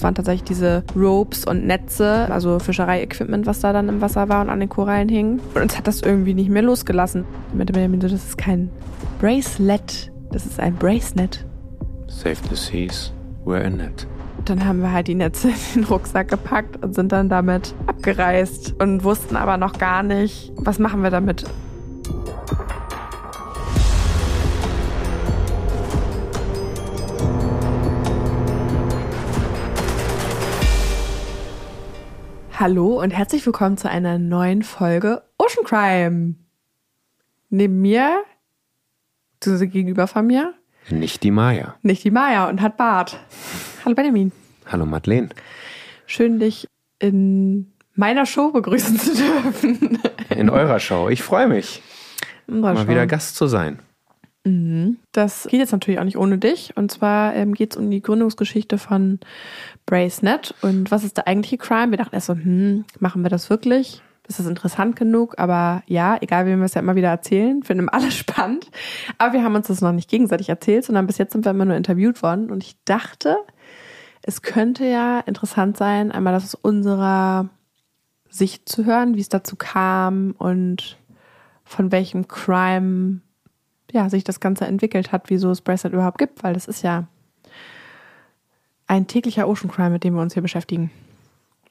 [0.00, 4.40] Es waren tatsächlich diese Ropes und Netze, also Fischerei-Equipment, was da dann im Wasser war
[4.40, 5.40] und an den Korallen hing.
[5.54, 7.26] Und uns hat das irgendwie nicht mehr losgelassen.
[7.52, 8.70] Mit dem das ist kein
[9.20, 11.44] Bracelet, das ist ein Bracelet.
[12.06, 13.12] Save the seas,
[13.44, 14.06] we're in it.
[14.46, 18.80] Dann haben wir halt die Netze in den Rucksack gepackt und sind dann damit abgereist
[18.80, 21.44] und wussten aber noch gar nicht, was machen wir damit.
[32.60, 36.34] Hallo und herzlich willkommen zu einer neuen Folge Ocean Crime.
[37.48, 38.22] Neben mir,
[39.32, 40.52] beziehungsweise gegenüber von mir,
[40.90, 41.76] Nicht die Maya.
[41.80, 43.18] nicht die Maya und hat Bart.
[43.82, 44.30] Hallo Benjamin.
[44.66, 45.30] Hallo Madeleine.
[46.04, 46.68] Schön, dich
[46.98, 49.98] in meiner Show begrüßen zu dürfen.
[50.28, 51.08] In eurer Show.
[51.08, 51.80] Ich freue mich,
[52.46, 52.88] mal Show.
[52.88, 53.78] wieder Gast zu sein.
[55.12, 56.76] Das geht jetzt natürlich auch nicht ohne dich.
[56.76, 59.20] Und zwar ähm, geht es um die Gründungsgeschichte von
[59.84, 60.54] Bracenet.
[60.62, 61.90] Und was ist der eigentliche Crime?
[61.90, 64.02] Wir dachten erst so, hm, machen wir das wirklich?
[64.26, 65.34] Ist das interessant genug?
[65.38, 68.70] Aber ja, egal, wie wir es ja immer wieder erzählen, finden wir alle spannend.
[69.18, 71.66] Aber wir haben uns das noch nicht gegenseitig erzählt, sondern bis jetzt sind wir immer
[71.66, 72.50] nur interviewt worden.
[72.50, 73.36] Und ich dachte,
[74.22, 77.50] es könnte ja interessant sein, einmal das aus unserer
[78.30, 80.98] Sicht zu hören, wie es dazu kam und
[81.64, 83.20] von welchem Crime
[83.92, 87.06] ja, sich das Ganze entwickelt hat, wieso es Bracelet überhaupt gibt, weil das ist ja
[88.86, 90.90] ein täglicher Ocean Crime, mit dem wir uns hier beschäftigen.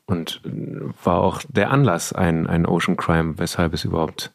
[0.05, 4.31] Und äh, war auch der Anlass ein, ein Ocean Crime, weshalb es überhaupt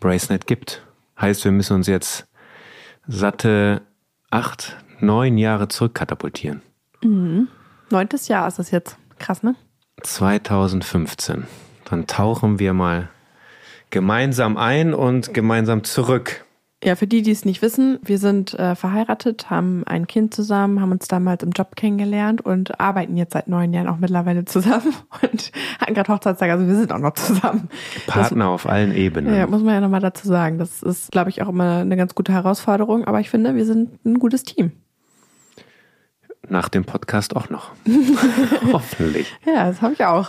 [0.00, 0.82] Bracenet gibt.
[1.20, 2.26] Heißt, wir müssen uns jetzt
[3.06, 3.82] satte
[4.30, 6.62] acht, neun Jahre zurückkatapultieren.
[7.90, 8.98] Neuntes Jahr ist das jetzt.
[9.18, 9.54] Krass, ne?
[10.02, 11.46] 2015.
[11.84, 13.08] Dann tauchen wir mal
[13.90, 16.44] gemeinsam ein und gemeinsam zurück.
[16.84, 20.82] Ja, für die, die es nicht wissen, wir sind äh, verheiratet, haben ein Kind zusammen,
[20.82, 24.94] haben uns damals im Job kennengelernt und arbeiten jetzt seit neun Jahren auch mittlerweile zusammen
[25.22, 27.70] und hatten gerade Hochzeitstag, also wir sind auch noch zusammen.
[28.06, 29.34] Partner auf allen Ebenen.
[29.34, 30.58] Ja, muss man ja nochmal dazu sagen.
[30.58, 34.04] Das ist, glaube ich, auch immer eine ganz gute Herausforderung, aber ich finde, wir sind
[34.04, 34.72] ein gutes Team.
[36.46, 37.70] Nach dem Podcast auch noch.
[38.72, 39.34] Hoffentlich.
[39.46, 40.28] Ja, das habe ich auch.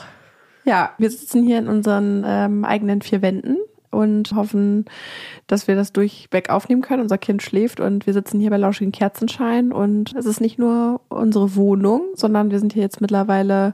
[0.63, 3.57] Ja, wir sitzen hier in unseren ähm, eigenen vier Wänden
[3.91, 4.85] und hoffen,
[5.47, 7.01] dass wir das durchweg aufnehmen können.
[7.01, 11.01] Unser Kind schläft und wir sitzen hier bei lauschigen Kerzenschein und es ist nicht nur
[11.09, 13.73] unsere Wohnung, sondern wir sind hier jetzt mittlerweile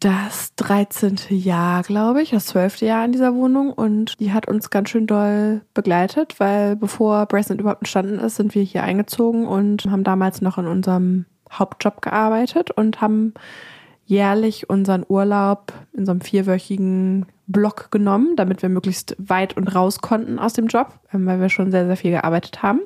[0.00, 1.16] das 13.
[1.28, 2.80] Jahr, glaube ich, das 12.
[2.80, 7.60] Jahr in dieser Wohnung und die hat uns ganz schön doll begleitet, weil bevor Bracelet
[7.60, 12.72] überhaupt entstanden ist, sind wir hier eingezogen und haben damals noch in unserem Hauptjob gearbeitet
[12.72, 13.34] und haben
[14.04, 20.00] jährlich unseren Urlaub in so einem vierwöchigen Block genommen, damit wir möglichst weit und raus
[20.00, 22.80] konnten aus dem Job, ähm, weil wir schon sehr, sehr viel gearbeitet haben.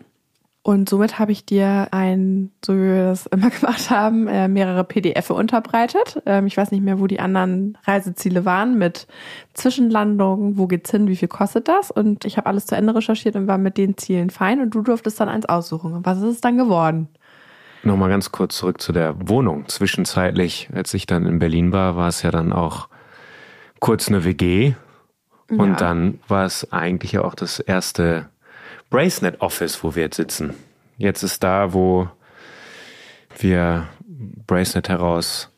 [0.66, 4.82] Und somit habe ich dir ein, so wie wir das immer gemacht haben, äh, mehrere
[4.82, 6.20] PDF unterbreitet.
[6.26, 9.06] Ähm, ich weiß nicht mehr, wo die anderen Reiseziele waren mit
[9.54, 11.92] Zwischenlandungen, wo geht's hin, wie viel kostet das?
[11.92, 14.82] Und ich habe alles zu Ende recherchiert und war mit den Zielen fein und du
[14.82, 15.92] durftest dann eins aussuchen.
[15.92, 17.10] Und was ist es dann geworden?
[17.86, 19.68] Nochmal ganz kurz zurück zu der Wohnung.
[19.68, 22.88] Zwischenzeitlich, als ich dann in Berlin war, war es ja dann auch
[23.80, 24.74] kurz eine WG.
[25.48, 25.76] Und Ja.
[25.76, 28.28] dann war es eigentlich ja auch das erste
[28.90, 30.54] Bracenet Office, wo wir jetzt sitzen.
[30.98, 32.08] Jetzt ist da, wo
[33.38, 33.86] wir
[34.46, 35.50] Bracenet heraus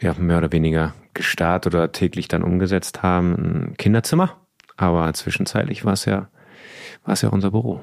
[0.00, 4.36] ja, mehr oder weniger gestartet oder täglich dann umgesetzt haben, ein Kinderzimmer.
[4.76, 6.28] Aber zwischenzeitlich war es ja,
[7.04, 7.80] war es ja unser Büro.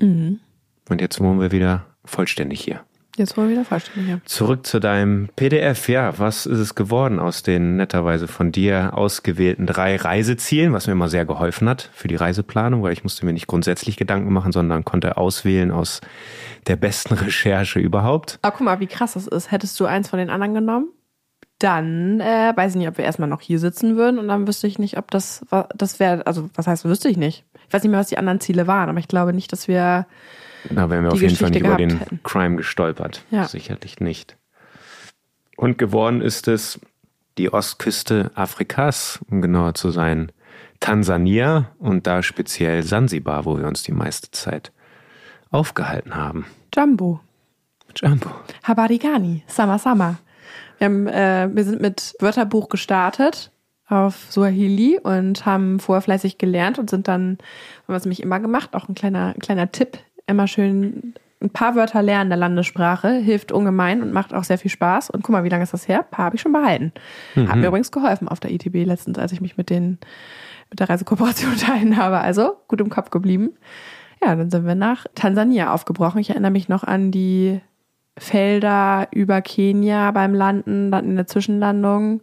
[0.00, 0.40] Mhm.
[0.88, 2.80] Und jetzt wohnen wir wieder vollständig hier.
[3.16, 4.10] Jetzt wollen wir wieder vollständig.
[4.10, 4.18] Ja.
[4.24, 5.88] Zurück zu deinem PDF.
[5.90, 10.94] Ja, was ist es geworden aus den netterweise von dir ausgewählten drei Reisezielen, was mir
[10.94, 14.50] immer sehr geholfen hat für die Reiseplanung, weil ich musste mir nicht grundsätzlich Gedanken machen,
[14.50, 16.00] sondern konnte auswählen aus
[16.68, 18.38] der besten Recherche überhaupt.
[18.40, 19.50] Aber guck mal, wie krass das ist.
[19.50, 20.88] Hättest du eins von den anderen genommen,
[21.58, 24.66] dann äh, weiß ich nicht, ob wir erstmal noch hier sitzen würden und dann wüsste
[24.66, 25.44] ich nicht, ob das
[25.76, 27.44] das wäre, also was heißt, wüsste ich nicht.
[27.68, 30.06] Ich weiß nicht mehr, was die anderen Ziele waren, aber ich glaube nicht, dass wir
[30.70, 32.20] Da wären wir auf jeden Fall nicht Geschichte über den hätten.
[32.22, 33.24] Crime gestolpert.
[33.30, 33.46] Ja.
[33.46, 34.36] Sicherlich nicht.
[35.56, 36.80] Und geworden ist es
[37.38, 40.32] die Ostküste Afrikas, um genauer zu sein,
[40.80, 44.72] Tansania und da speziell Sansibar, wo wir uns die meiste Zeit
[45.50, 46.46] aufgehalten haben.
[46.74, 47.20] Jumbo,
[47.96, 48.30] Jumbo.
[48.64, 50.18] Habarigani, Sama Sama.
[50.78, 53.52] Wir, haben, äh, wir sind mit Wörterbuch gestartet
[53.86, 58.40] auf Swahili und haben vorher fleißig gelernt und sind dann, haben wir es nämlich immer
[58.40, 63.14] gemacht, auch ein kleiner, ein kleiner Tipp, immer schön ein paar Wörter lernen der Landessprache,
[63.14, 65.10] hilft ungemein und macht auch sehr viel Spaß.
[65.10, 66.00] Und guck mal, wie lange ist das her?
[66.00, 66.92] Ein paar habe ich schon behalten.
[67.34, 69.98] Hat mir übrigens geholfen auf der ITB letztens, als ich mich mit den
[70.70, 72.18] mit der Reisekooperation unterhalten habe.
[72.18, 73.50] Also gut im Kopf geblieben.
[74.22, 76.20] Ja, dann sind wir nach Tansania aufgebrochen.
[76.20, 77.60] Ich erinnere mich noch an die
[78.16, 82.20] Felder über Kenia beim Landen, dann in der Zwischenlandung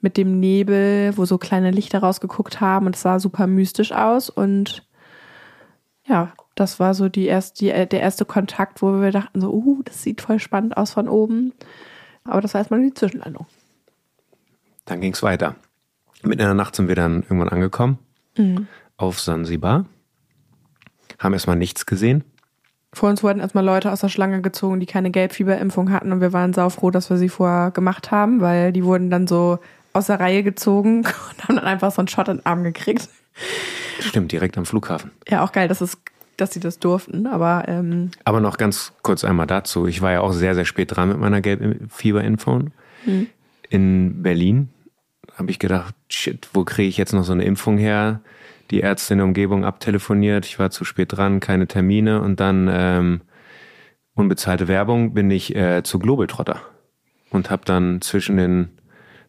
[0.00, 4.30] mit dem Nebel, wo so kleine Lichter rausgeguckt haben und es sah super mystisch aus
[4.30, 4.86] und
[6.08, 9.82] ja, das war so die erste, die, der erste Kontakt, wo wir dachten so, uh,
[9.84, 11.52] das sieht voll spannend aus von oben.
[12.24, 13.46] Aber das war erstmal die Zwischenlandung.
[14.84, 15.56] Dann ging es weiter.
[16.22, 17.98] Mitten in der Nacht sind wir dann irgendwann angekommen
[18.36, 18.66] mhm.
[18.96, 19.86] auf Sansibar.
[21.18, 22.24] Haben erstmal nichts gesehen.
[22.92, 26.32] Vor uns wurden erstmal Leute aus der Schlange gezogen, die keine Gelbfieberimpfung hatten und wir
[26.32, 29.58] waren saufroh, dass wir sie vorher gemacht haben, weil die wurden dann so
[29.92, 30.98] aus der Reihe gezogen
[31.30, 33.08] und haben dann einfach so einen Shot in den Arm gekriegt.
[34.00, 35.10] Stimmt, direkt am Flughafen.
[35.28, 35.98] Ja, auch geil, dass, es,
[36.36, 37.64] dass sie das durften, aber...
[37.66, 39.86] Ähm aber noch ganz kurz einmal dazu.
[39.86, 42.72] Ich war ja auch sehr, sehr spät dran mit meiner Gelbfieberimpfung.
[43.04, 43.26] Hm.
[43.68, 44.70] In Berlin
[45.34, 48.20] habe ich gedacht, shit, wo kriege ich jetzt noch so eine Impfung her?
[48.70, 50.46] die Ärzte in der Umgebung abtelefoniert.
[50.46, 53.20] Ich war zu spät dran, keine Termine und dann ähm,
[54.14, 56.60] unbezahlte Werbung bin ich äh, zu Globetrotter
[57.30, 58.68] und habe dann zwischen den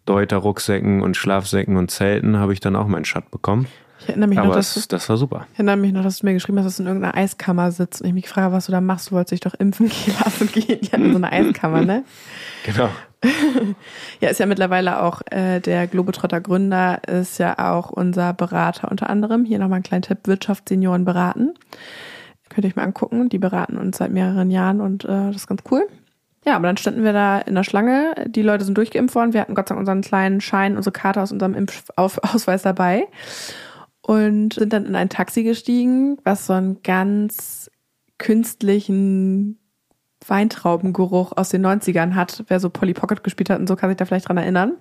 [0.06, 3.68] Deuter-Rucksäcken und Schlafsäcken und Zelten habe ich dann auch meinen Shot bekommen.
[4.00, 5.48] Ich erinnere mich Aber noch, dass das, das war super.
[5.54, 8.02] Ich erinnere mich noch, dass du mir geschrieben hast, dass du in irgendeiner Eiskammer sitzt
[8.02, 9.10] und ich mich habe, was du da machst.
[9.10, 9.92] Du wolltest dich doch impfen
[10.24, 10.80] lassen gehen.
[10.92, 12.04] Ja, in so einer Eiskammer, ne?
[12.66, 12.90] Genau.
[14.20, 19.10] ja, ist ja mittlerweile auch äh, der Globetrotter Gründer, ist ja auch unser Berater unter
[19.10, 19.46] anderem.
[19.46, 21.54] Hier nochmal ein kleiner Tipp, Wirtschaftssenioren beraten.
[22.50, 23.30] Könnt ihr euch mal angucken.
[23.30, 25.88] Die beraten uns seit mehreren Jahren und äh, das ist ganz cool.
[26.46, 28.14] Ja, aber dann standen wir da in der Schlange.
[28.28, 29.34] Die Leute sind durchgeimpft worden.
[29.34, 33.08] Wir hatten Gott sei Dank unseren kleinen Schein, unsere Karte aus unserem Impfausweis dabei
[34.08, 37.70] und sind dann in ein Taxi gestiegen, was so einen ganz
[38.18, 39.60] künstlichen
[40.26, 42.46] Weintraubengeruch aus den 90ern hat.
[42.48, 44.78] Wer so Polly Pocket gespielt hat und so kann sich da vielleicht dran erinnern.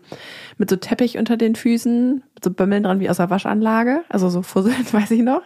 [0.58, 4.04] Mit so Teppich unter den Füßen, mit so Bömmeln dran wie aus der Waschanlage.
[4.08, 5.42] Also so Fusseln, weiß ich noch.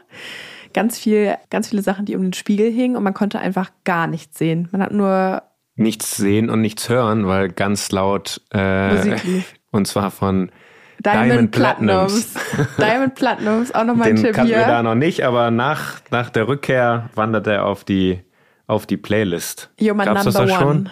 [0.74, 4.06] Ganz viel, ganz viele Sachen, die um den Spiegel hingen und man konnte einfach gar
[4.06, 4.68] nichts sehen.
[4.72, 5.42] Man hat nur
[5.74, 9.54] nichts sehen und nichts hören, weil ganz laut äh, Musik lief.
[9.70, 10.52] und zwar von
[11.05, 12.35] Diamond, Diamond Platinums.
[12.79, 14.58] Diamond Platinums, auch nochmal ein Tipp kannten hier.
[14.58, 18.23] wir da noch nicht, aber nach, nach der Rückkehr wandert er auf die,
[18.67, 19.70] auf die Playlist.
[19.79, 20.91] Gab's number das da schon?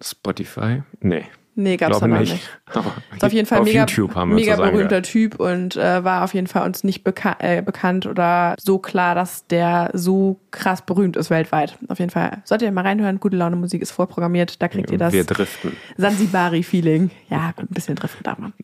[0.00, 0.82] Spotify?
[1.00, 1.26] Nee.
[1.54, 2.32] Nee, gab's Glaube nicht.
[2.32, 2.50] nicht.
[2.72, 3.86] Aber ist auf jeden Fall auf mega,
[4.24, 5.02] mega berühmter.
[5.02, 9.14] Typ und äh, war auf jeden Fall uns nicht beka äh, bekannt oder so klar,
[9.14, 11.76] dass der so krass berühmt ist weltweit.
[11.88, 13.20] Auf jeden Fall solltet ihr mal reinhören.
[13.20, 14.62] Gute Laune Musik ist vorprogrammiert.
[14.62, 15.76] Da kriegt ihr das Wir driften.
[15.98, 17.10] Sansibari-Feeling.
[17.28, 18.54] Ja, gut, ein bisschen driften darf man.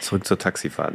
[0.00, 0.94] Zurück zur Taxifahrt.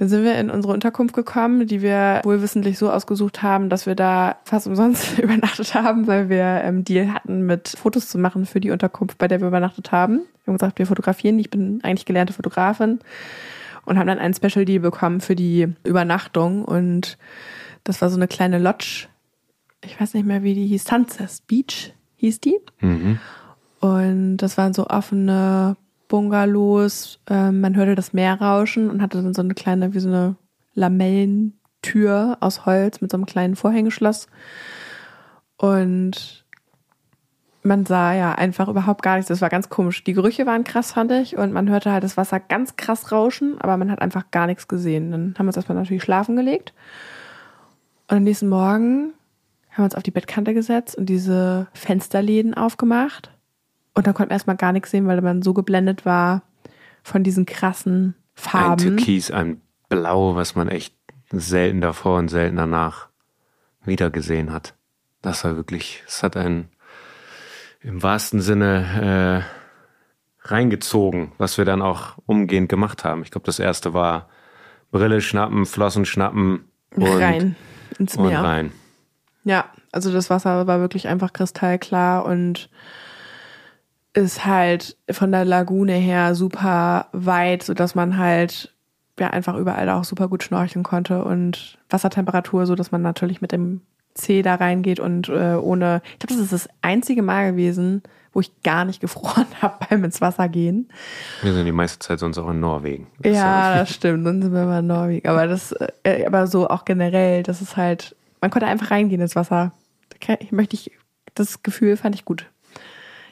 [0.00, 3.94] Dann sind wir in unsere Unterkunft gekommen, die wir wohlwissentlich so ausgesucht haben, dass wir
[3.94, 8.60] da fast umsonst übernachtet haben, weil wir ähm, Deal hatten, mit Fotos zu machen für
[8.60, 10.20] die Unterkunft, bei der wir übernachtet haben.
[10.20, 11.38] Wir haben gesagt, wir fotografieren.
[11.38, 13.00] Ich bin eigentlich gelernte Fotografin
[13.84, 16.64] und haben dann einen Special Deal bekommen für die Übernachtung.
[16.64, 17.18] Und
[17.84, 19.06] das war so eine kleine Lodge.
[19.84, 20.84] Ich weiß nicht mehr, wie die hieß.
[20.84, 22.56] Sunset Beach hieß die.
[22.80, 23.18] Mhm.
[23.80, 25.76] Und das waren so offene
[26.10, 27.20] Bungalows.
[27.30, 30.36] Ähm, man hörte das Meer rauschen und hatte dann so eine kleine, wie so eine
[30.74, 34.26] Lamellentür aus Holz mit so einem kleinen Vorhängeschloss.
[35.56, 36.44] Und
[37.62, 39.28] man sah ja einfach überhaupt gar nichts.
[39.28, 40.02] Das war ganz komisch.
[40.04, 41.36] Die Gerüche waren krass, fand ich.
[41.36, 44.68] Und man hörte halt das Wasser ganz krass rauschen, aber man hat einfach gar nichts
[44.68, 45.10] gesehen.
[45.10, 46.74] Dann haben wir uns erstmal natürlich schlafen gelegt.
[48.08, 49.12] Und am nächsten Morgen
[49.70, 53.30] haben wir uns auf die Bettkante gesetzt und diese Fensterläden aufgemacht.
[53.94, 56.42] Und dann konnte man erstmal gar nichts sehen, weil man so geblendet war
[57.02, 58.70] von diesen krassen Farben.
[58.72, 60.94] Ein Türkis, ein Blau, was man echt
[61.30, 63.08] selten davor und selten danach
[63.84, 64.74] wieder gesehen hat.
[65.22, 66.68] Das war wirklich, es hat einen
[67.82, 69.44] im wahrsten Sinne
[70.44, 73.22] äh, reingezogen, was wir dann auch umgehend gemacht haben.
[73.22, 74.28] Ich glaube, das erste war
[74.90, 77.56] Brille schnappen, Flossen schnappen und rein
[77.98, 78.42] ins und Meer.
[78.42, 78.72] rein.
[79.44, 82.68] Ja, also das Wasser war wirklich einfach kristallklar und
[84.12, 88.74] ist halt von der Lagune her super weit, sodass man halt
[89.18, 93.52] ja einfach überall auch super gut schnorcheln konnte und Wassertemperatur, so dass man natürlich mit
[93.52, 93.82] dem
[94.14, 96.02] C da reingeht und äh, ohne.
[96.12, 98.02] Ich glaube, das ist das einzige Mal gewesen,
[98.32, 100.88] wo ich gar nicht gefroren habe beim ins Wasser gehen.
[101.42, 103.06] Wir sind die meiste Zeit sonst auch in Norwegen.
[103.20, 104.26] Das Ja, das stimmt.
[104.26, 105.28] Dann sind wir mal in Norwegen.
[105.28, 109.36] Aber das, äh, aber so auch generell, das ist halt, man konnte einfach reingehen ins
[109.36, 109.72] Wasser.
[110.40, 110.90] Ich möchte ich,
[111.34, 112.46] das Gefühl fand ich gut.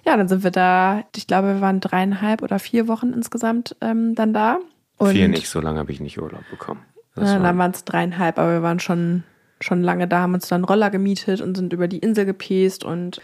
[0.08, 4.14] Ja, dann sind wir da, ich glaube, wir waren dreieinhalb oder vier Wochen insgesamt ähm,
[4.14, 4.58] dann da.
[4.96, 6.80] Und Vier nicht, so lange habe ich nicht Urlaub bekommen.
[7.14, 9.24] Das Ja, war- dann waren es dreieinhalb, aber wir waren schon,
[9.60, 13.20] schon lange da, haben uns dann Roller gemietet und sind über die Insel gepäst und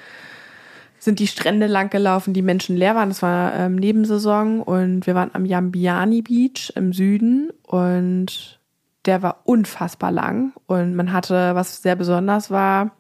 [0.99, 3.09] sind die Strände lang gelaufen, die Menschen leer waren.
[3.09, 8.61] Das war ähm, Nebensaison und wir waren am Yambiani Beach im Süden und
[9.07, 12.91] der war unfassbar lang und man hatte, was sehr besonders war,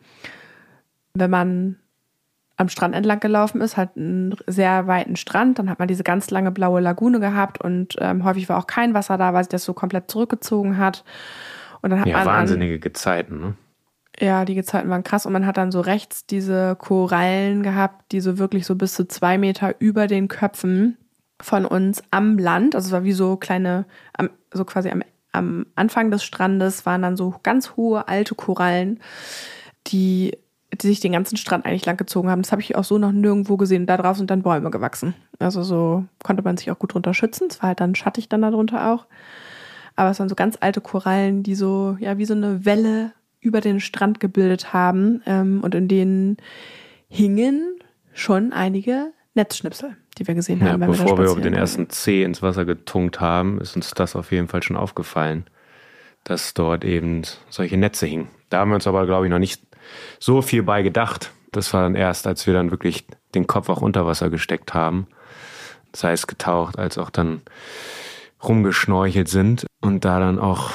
[1.12, 1.76] wenn man
[2.56, 5.58] am Strand entlang gelaufen ist, halt einen sehr weiten Strand.
[5.58, 8.94] Dann hat man diese ganz lange blaue Lagune gehabt und ähm, häufig war auch kein
[8.94, 11.04] Wasser da, weil sich das so komplett zurückgezogen hat.
[11.82, 13.54] Und dann hat ja, man wahnsinnige Gezeiten, ne?
[14.20, 18.20] Ja, die Gezeiten waren krass und man hat dann so rechts diese Korallen gehabt, die
[18.20, 20.96] so wirklich so bis zu zwei Meter über den Köpfen
[21.40, 23.86] von uns am Land, also es war wie so kleine,
[24.52, 29.00] so quasi am, am Anfang des Strandes waren dann so ganz hohe alte Korallen,
[29.88, 30.38] die
[30.82, 32.42] die sich den ganzen Strand eigentlich langgezogen haben.
[32.42, 33.86] Das habe ich auch so noch nirgendwo gesehen.
[33.86, 35.14] Da drauf sind dann Bäume gewachsen.
[35.38, 37.48] Also so konnte man sich auch gut drunter schützen.
[37.50, 39.06] Es war halt dann schattig dann darunter auch.
[39.96, 43.60] Aber es waren so ganz alte Korallen, die so, ja, wie so eine Welle über
[43.60, 45.22] den Strand gebildet haben.
[45.26, 46.36] Ähm, und in denen
[47.08, 47.78] hingen
[48.12, 50.80] schon einige Netzschnipsel, die wir gesehen haben.
[50.80, 54.32] Ja, bevor wir, wir den ersten Zeh ins Wasser getunkt haben, ist uns das auf
[54.32, 55.44] jeden Fall schon aufgefallen,
[56.24, 58.28] dass dort eben solche Netze hingen.
[58.48, 59.62] Da haben wir uns aber, glaube ich, noch nicht
[60.18, 61.32] so viel bei gedacht.
[61.52, 65.06] Das war dann erst, als wir dann wirklich den Kopf auch unter Wasser gesteckt haben,
[65.94, 67.42] sei es getaucht, als auch dann
[68.42, 70.70] rumgeschnorchelt sind und da dann auch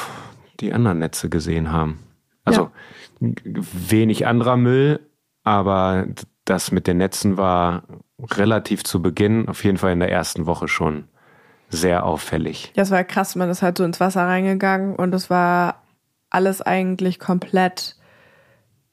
[0.59, 1.99] die anderen Netze gesehen haben.
[2.43, 2.71] Also
[3.19, 3.29] ja.
[3.51, 4.99] wenig anderer Müll,
[5.43, 6.07] aber
[6.45, 7.83] das mit den Netzen war
[8.31, 11.05] relativ zu Beginn, auf jeden Fall in der ersten Woche schon
[11.69, 12.71] sehr auffällig.
[12.75, 15.83] Ja, es war krass, man ist halt so ins Wasser reingegangen und es war
[16.29, 17.95] alles eigentlich komplett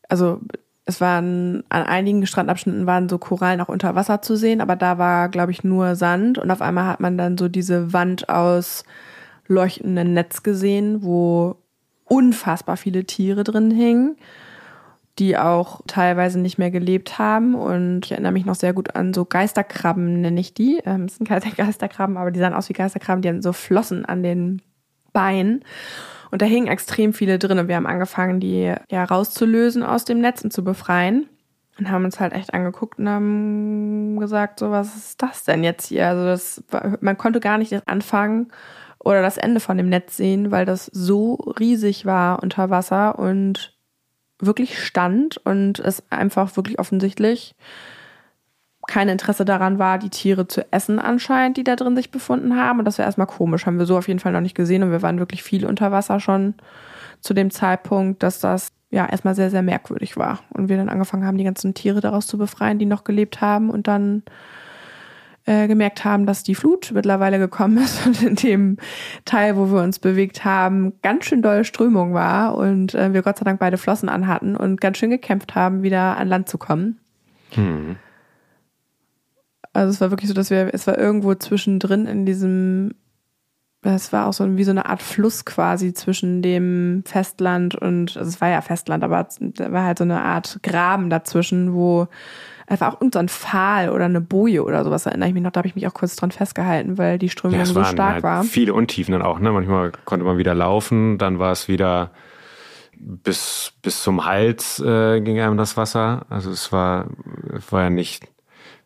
[0.09, 0.41] also
[0.85, 4.99] es waren an einigen Strandabschnitten waren so Korallen auch unter Wasser zu sehen, aber da
[4.99, 8.85] war, glaube ich, nur Sand und auf einmal hat man dann so diese Wand aus
[9.49, 11.57] leuchtendem Netz gesehen, wo
[12.05, 14.17] unfassbar viele Tiere drin hingen,
[15.19, 17.55] die auch teilweise nicht mehr gelebt haben.
[17.55, 20.81] Und ich erinnere mich noch sehr gut an so Geisterkrabben, nenne ich die.
[20.85, 24.05] Ähm, es sind keine Geisterkrabben, aber die sahen aus wie Geisterkrabben, die hatten so Flossen
[24.05, 24.63] an den
[25.13, 25.65] Beinen.
[26.31, 30.21] Und da hingen extrem viele drin und wir haben angefangen, die ja rauszulösen aus dem
[30.21, 31.29] Netz und zu befreien.
[31.79, 35.89] Und haben uns halt echt angeguckt und haben gesagt, so was ist das denn jetzt
[35.89, 36.09] hier?
[36.09, 36.65] Also das,
[37.03, 38.51] man konnte gar nicht anfangen
[38.99, 43.77] oder das Ende von dem Netz sehen, weil das so riesig war unter Wasser und
[44.41, 47.55] wirklich stand und es einfach wirklich offensichtlich
[48.87, 52.79] kein Interesse daran war, die Tiere zu essen anscheinend, die da drin sich befunden haben.
[52.79, 54.83] Und das war erstmal komisch, haben wir so auf jeden Fall noch nicht gesehen.
[54.83, 56.55] Und wir waren wirklich viel unter Wasser schon
[57.21, 60.41] zu dem Zeitpunkt, dass das ja erstmal sehr, sehr merkwürdig war.
[60.51, 63.71] Und wir dann angefangen haben, die ganzen Tiere daraus zu befreien, die noch gelebt haben
[63.71, 64.23] und dann
[65.45, 68.77] äh, gemerkt haben, dass die Flut mittlerweile gekommen ist und in dem
[69.25, 73.39] Teil, wo wir uns bewegt haben, ganz schön dolle Strömung war und äh, wir Gott
[73.39, 76.99] sei Dank beide Flossen anhatten und ganz schön gekämpft haben, wieder an Land zu kommen.
[77.53, 77.97] Hm.
[79.77, 82.95] Also es war wirklich so, dass wir, es war irgendwo zwischendrin in diesem,
[83.83, 88.29] es war auch so wie so eine Art Fluss quasi zwischen dem Festland und, also
[88.29, 92.09] es war ja Festland, aber da war halt so eine Art Graben dazwischen, wo
[92.67, 95.59] einfach auch irgendein so Pfahl oder eine Boje oder sowas, erinnere ich mich noch, da
[95.61, 98.45] habe ich mich auch kurz dran festgehalten, weil die Strömung ja, so stark halt war.
[98.45, 99.53] Viele Untiefen dann auch, ne?
[99.53, 102.11] Manchmal konnte man wieder laufen, dann war es wieder
[102.99, 106.27] bis, bis zum Hals äh, ging einem das Wasser.
[106.29, 107.09] Also es war,
[107.55, 108.27] es war ja nicht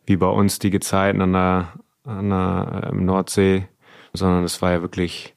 [0.05, 3.67] wie bei uns die Gezeiten an der, an der ähm, Nordsee,
[4.13, 5.35] sondern es war ja wirklich,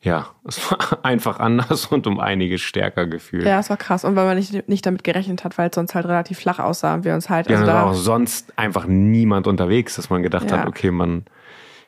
[0.00, 3.44] ja, es war einfach anders und um einiges stärker gefühlt.
[3.44, 4.04] Ja, es war krass.
[4.04, 6.94] Und weil man nicht, nicht damit gerechnet hat, weil es sonst halt relativ flach aussah
[6.94, 7.48] und wir uns halt.
[7.48, 10.58] Ja, also da war auch sonst einfach niemand unterwegs, dass man gedacht ja.
[10.58, 11.24] hat, okay, man.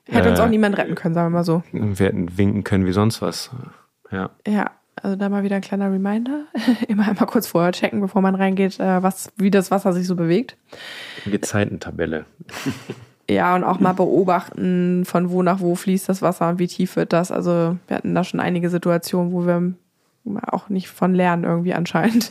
[0.07, 1.63] Hätte äh, uns auch niemand retten können, sagen wir mal so.
[1.73, 3.51] Wir hätten winken können wie sonst was.
[4.11, 4.31] Ja.
[4.47, 4.71] Ja,
[5.03, 6.45] also da mal wieder ein kleiner Reminder.
[6.89, 10.17] Immer einmal kurz vorher checken, bevor man reingeht, äh, was, wie das Wasser sich so
[10.17, 10.57] bewegt.
[11.27, 12.25] Gezeitentabelle.
[13.29, 16.97] Ja, und auch mal beobachten, von wo nach wo fließt das Wasser und wie tief
[16.97, 17.33] wird das.
[17.33, 19.73] Also wir hatten da schon einige Situationen, wo wir
[20.47, 22.31] auch nicht von lernen irgendwie anscheinend.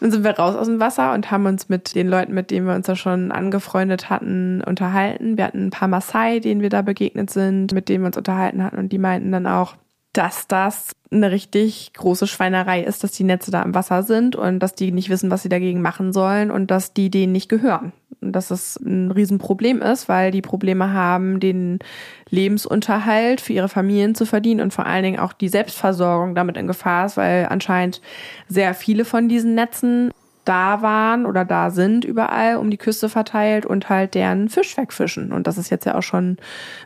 [0.00, 2.66] Dann sind wir raus aus dem Wasser und haben uns mit den Leuten, mit denen
[2.66, 5.36] wir uns da schon angefreundet hatten, unterhalten.
[5.36, 8.64] Wir hatten ein paar Maasai, denen wir da begegnet sind, mit denen wir uns unterhalten
[8.64, 9.76] hatten und die meinten dann auch,
[10.12, 14.58] dass das eine richtig große Schweinerei ist, dass die Netze da im Wasser sind und
[14.60, 17.92] dass die nicht wissen, was sie dagegen machen sollen und dass die denen nicht gehören.
[18.20, 21.78] Und dass das ein Riesenproblem ist, weil die Probleme haben, den
[22.28, 26.66] Lebensunterhalt für ihre Familien zu verdienen und vor allen Dingen auch die Selbstversorgung damit in
[26.66, 28.00] Gefahr ist, weil anscheinend
[28.48, 30.12] sehr viele von diesen Netzen
[30.44, 35.32] da waren oder da sind überall um die Küste verteilt und halt deren Fisch wegfischen.
[35.32, 36.38] Und das ist jetzt ja auch schon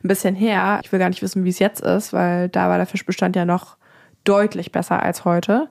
[0.02, 0.80] ein bisschen her.
[0.82, 3.44] Ich will gar nicht wissen, wie es jetzt ist, weil da war der Fischbestand ja
[3.44, 3.76] noch
[4.24, 5.70] deutlich besser als heute.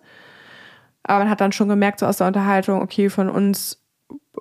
[1.04, 3.84] Aber man hat dann schon gemerkt, so aus der Unterhaltung, okay, von uns,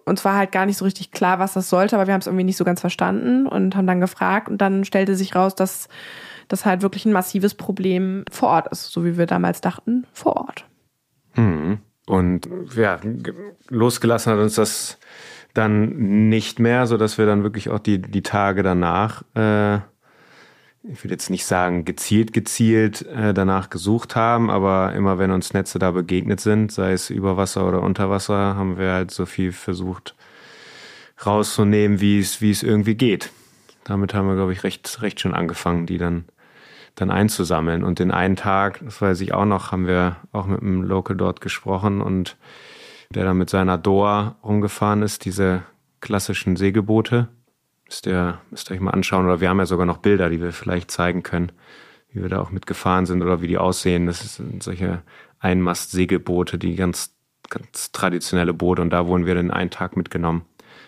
[0.04, 2.26] uns war halt gar nicht so richtig klar, was das sollte, aber wir haben es
[2.26, 5.88] irgendwie nicht so ganz verstanden und haben dann gefragt und dann stellte sich raus, dass
[6.49, 10.37] das halt wirklich ein massives Problem vor Ort ist, so wie wir damals dachten, vor
[10.37, 10.66] Ort.
[11.34, 11.80] Mhm.
[12.06, 13.00] Und ja,
[13.68, 14.99] losgelassen hat uns das
[15.54, 19.76] dann nicht mehr, so dass wir dann wirklich auch die, die Tage danach, äh,
[20.85, 25.52] ich will jetzt nicht sagen gezielt, gezielt äh, danach gesucht haben, aber immer wenn uns
[25.52, 29.26] Netze da begegnet sind, sei es über Wasser oder unter Wasser, haben wir halt so
[29.26, 30.16] viel versucht
[31.25, 33.30] rauszunehmen, wie es, wie es irgendwie geht.
[33.85, 36.25] Damit haben wir, glaube ich, recht, recht schon angefangen, die dann,
[36.94, 37.84] dann einzusammeln.
[37.84, 41.16] Und den einen Tag, das weiß ich auch noch, haben wir auch mit einem Local
[41.16, 42.37] dort gesprochen und
[43.11, 45.62] der dann mit seiner Doa rumgefahren ist, diese
[46.00, 47.28] klassischen Segelboote.
[47.87, 49.26] Müsst ihr, müsst ihr euch mal anschauen.
[49.26, 51.52] Oder wir haben ja sogar noch Bilder, die wir vielleicht zeigen können,
[52.11, 54.06] wie wir da auch mitgefahren sind oder wie die aussehen.
[54.06, 55.02] Das sind solche
[55.40, 57.14] Einmast-Segelboote, die ganz,
[57.50, 58.82] ganz traditionelle Boote.
[58.82, 60.44] Und da wurden wir den einen Tag mitgenommen.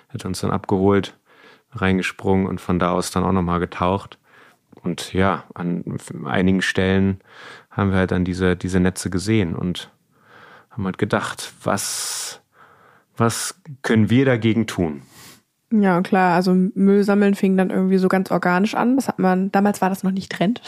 [0.08, 1.18] Hat uns dann abgeholt,
[1.72, 4.18] reingesprungen und von da aus dann auch nochmal getaucht.
[4.84, 5.82] Und ja, an
[6.24, 7.20] einigen Stellen
[7.70, 9.90] haben wir halt dann diese, diese Netze gesehen und
[10.70, 12.42] haben halt gedacht, was,
[13.16, 15.02] was können wir dagegen tun?
[15.72, 18.96] Ja, klar, also Müll sammeln fing dann irgendwie so ganz organisch an.
[18.96, 20.60] Das hat man, damals war das noch nicht Trend,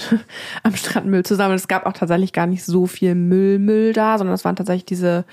[0.63, 1.57] am Strand Müll zu sammeln.
[1.57, 4.87] Es gab auch tatsächlich gar nicht so viel Müll, Müll da, sondern es waren tatsächlich
[4.87, 5.25] diese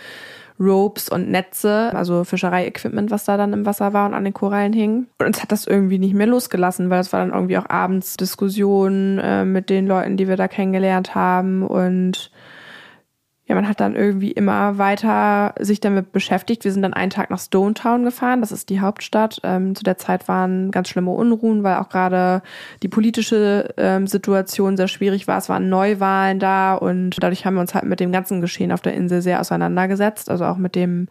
[0.60, 4.74] Ropes und Netze, also Fischereiequipment, was da dann im Wasser war und an den Korallen
[4.74, 5.07] hing.
[5.19, 8.17] Und uns hat das irgendwie nicht mehr losgelassen, weil es war dann irgendwie auch abends
[8.17, 12.31] Diskussionen äh, mit den Leuten, die wir da kennengelernt haben und
[13.45, 16.63] ja, man hat dann irgendwie immer weiter sich damit beschäftigt.
[16.63, 19.41] Wir sind dann einen Tag nach Stone Town gefahren, das ist die Hauptstadt.
[19.43, 22.41] Ähm, zu der Zeit waren ganz schlimme Unruhen, weil auch gerade
[22.83, 25.38] die politische ähm, Situation sehr schwierig war.
[25.38, 28.81] Es waren Neuwahlen da und dadurch haben wir uns halt mit dem ganzen Geschehen auf
[28.81, 30.29] der Insel sehr auseinandergesetzt.
[30.29, 31.09] Also auch mit dem,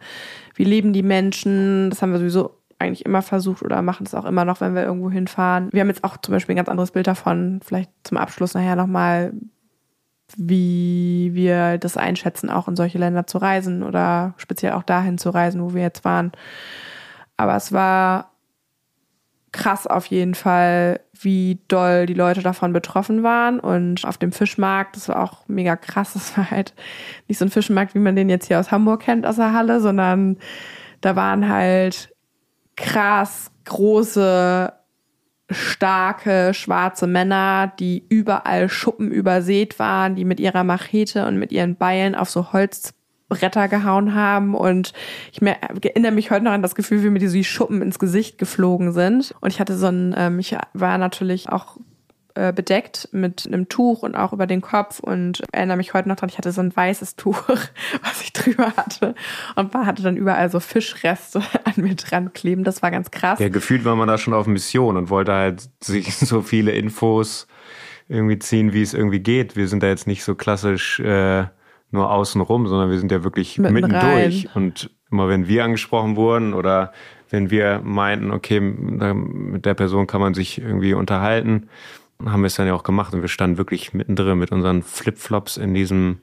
[0.55, 1.91] wie leben die Menschen.
[1.91, 4.83] Das haben wir sowieso eigentlich immer versucht oder machen es auch immer noch, wenn wir
[4.83, 5.69] irgendwo hinfahren.
[5.71, 8.75] Wir haben jetzt auch zum Beispiel ein ganz anderes Bild davon, vielleicht zum Abschluss nachher
[8.75, 9.33] nochmal,
[10.35, 15.29] wie wir das einschätzen, auch in solche Länder zu reisen oder speziell auch dahin zu
[15.29, 16.31] reisen, wo wir jetzt waren.
[17.37, 18.31] Aber es war
[19.51, 23.59] krass auf jeden Fall, wie doll die Leute davon betroffen waren.
[23.59, 26.13] Und auf dem Fischmarkt, das war auch mega krass.
[26.13, 26.73] Das war halt
[27.27, 29.79] nicht so ein Fischmarkt, wie man den jetzt hier aus Hamburg kennt, aus der Halle,
[29.79, 30.37] sondern
[31.01, 32.13] da waren halt
[32.75, 34.73] krass große
[35.53, 41.75] starke schwarze Männer, die überall Schuppen übersät waren, die mit ihrer Machete und mit ihren
[41.75, 44.55] Beilen auf so Holzbretter gehauen haben.
[44.55, 44.93] Und
[45.31, 48.93] ich erinnere mich heute noch an das Gefühl, wie mir diese Schuppen ins Gesicht geflogen
[48.93, 49.35] sind.
[49.41, 51.77] Und ich hatte so ein, ähm, ich war natürlich auch
[52.35, 56.15] äh, bedeckt mit einem Tuch und auch über den Kopf und erinnere mich heute noch
[56.15, 59.13] dran, ich hatte so ein weißes Tuch, was ich drüber hatte
[59.55, 62.63] und hatte dann überall so Fischreste an mir dran kleben.
[62.63, 63.39] Das war ganz krass.
[63.39, 67.47] Ja, gefühlt war man da schon auf Mission und wollte halt sich so viele Infos
[68.09, 69.55] irgendwie ziehen, wie es irgendwie geht.
[69.55, 71.45] Wir sind da jetzt nicht so klassisch äh,
[71.91, 74.49] nur außen rum, sondern wir sind ja wirklich mitten, durch.
[74.55, 76.91] Und immer wenn wir angesprochen wurden oder
[77.29, 81.69] wenn wir meinten, okay, mit der Person kann man sich irgendwie unterhalten,
[82.25, 85.57] haben wir es dann ja auch gemacht und wir standen wirklich mittendrin mit unseren Flipflops
[85.57, 86.19] in diesem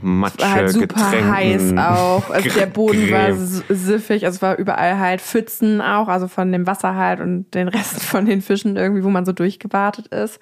[0.00, 2.30] Matsche, war halt super heiß auch.
[2.30, 6.66] Also der Boden war siffig, also es war überall halt Pfützen auch, also von dem
[6.66, 10.40] Wasser halt und den Resten von den Fischen irgendwie, wo man so durchgewartet ist.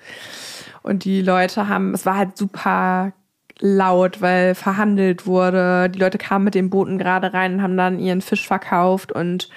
[0.83, 3.13] Und die Leute haben, es war halt super
[3.59, 5.91] laut, weil verhandelt wurde.
[5.91, 9.51] Die Leute kamen mit den Booten gerade rein und haben dann ihren Fisch verkauft und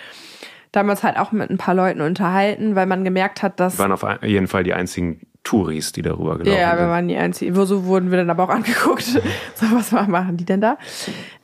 [0.73, 3.77] damals halt auch mit ein paar Leuten unterhalten, weil man gemerkt hat, dass.
[3.77, 6.79] Wir waren auf jeden Fall die einzigen Touris, die darüber gelaufen ja, sind.
[6.79, 7.65] Ja, wir waren die einzigen.
[7.65, 9.03] So wurden wir dann aber auch angeguckt.
[9.55, 10.77] so, was machen die denn da?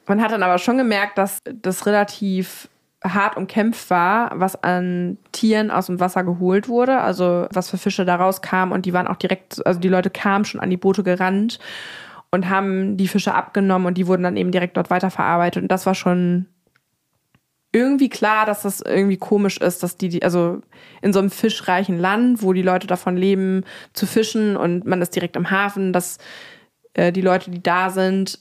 [0.07, 2.67] Man hat dann aber schon gemerkt, dass das relativ
[3.03, 8.03] hart umkämpft war, was an Tieren aus dem Wasser geholt wurde, also was für Fische
[8.03, 11.03] da rauskamen und die waren auch direkt, also die Leute kamen schon an die Boote
[11.03, 11.59] gerannt
[12.31, 15.85] und haben die Fische abgenommen und die wurden dann eben direkt dort weiterverarbeitet und das
[15.85, 16.47] war schon
[17.71, 20.61] irgendwie klar, dass das irgendwie komisch ist, dass die, also
[21.01, 25.15] in so einem fischreichen Land, wo die Leute davon leben, zu fischen und man ist
[25.15, 26.17] direkt im Hafen, dass
[26.93, 28.39] äh, die Leute, die da sind,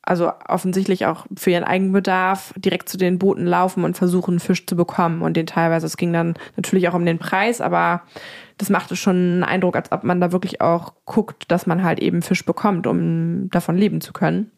[0.00, 4.76] also offensichtlich auch für ihren Eigenbedarf direkt zu den Booten laufen und versuchen, Fisch zu
[4.76, 8.02] bekommen und den teilweise, es ging dann natürlich auch um den Preis, aber
[8.58, 12.00] das machte schon einen Eindruck, als ob man da wirklich auch guckt, dass man halt
[12.00, 14.50] eben Fisch bekommt, um davon leben zu können.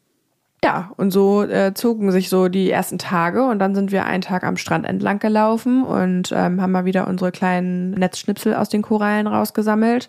[0.65, 4.23] Ja, und so äh, zogen sich so die ersten Tage und dann sind wir einen
[4.23, 8.83] Tag am Strand entlang gelaufen und ähm, haben mal wieder unsere kleinen Netzschnipsel aus den
[8.83, 10.09] Korallen rausgesammelt.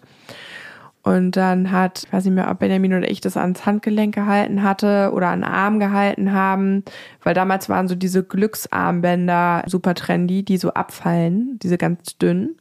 [1.03, 4.61] Und dann hat, ich weiß nicht mehr, ob Benjamin oder ich das ans Handgelenk gehalten
[4.61, 6.83] hatte oder an den Arm gehalten haben,
[7.23, 12.57] weil damals waren so diese Glücksarmbänder super trendy, die so abfallen, diese ganz dünnen.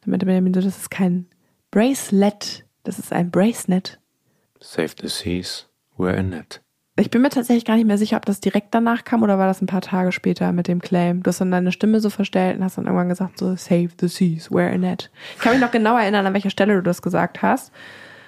[0.00, 1.26] Dann meinte Benjamin so, das ist kein
[1.70, 4.00] Bracelet, das ist ein Bracelet.
[4.60, 6.60] Save the seas, we're in it.
[6.98, 9.46] Ich bin mir tatsächlich gar nicht mehr sicher, ob das direkt danach kam oder war
[9.46, 11.22] das ein paar Tage später mit dem Claim.
[11.22, 14.08] Du hast dann deine Stimme so verstellt und hast dann irgendwann gesagt, so, save the
[14.08, 15.10] seas, wear a net.
[15.36, 17.70] Ich kann mich noch genau erinnern, an welcher Stelle du das gesagt hast.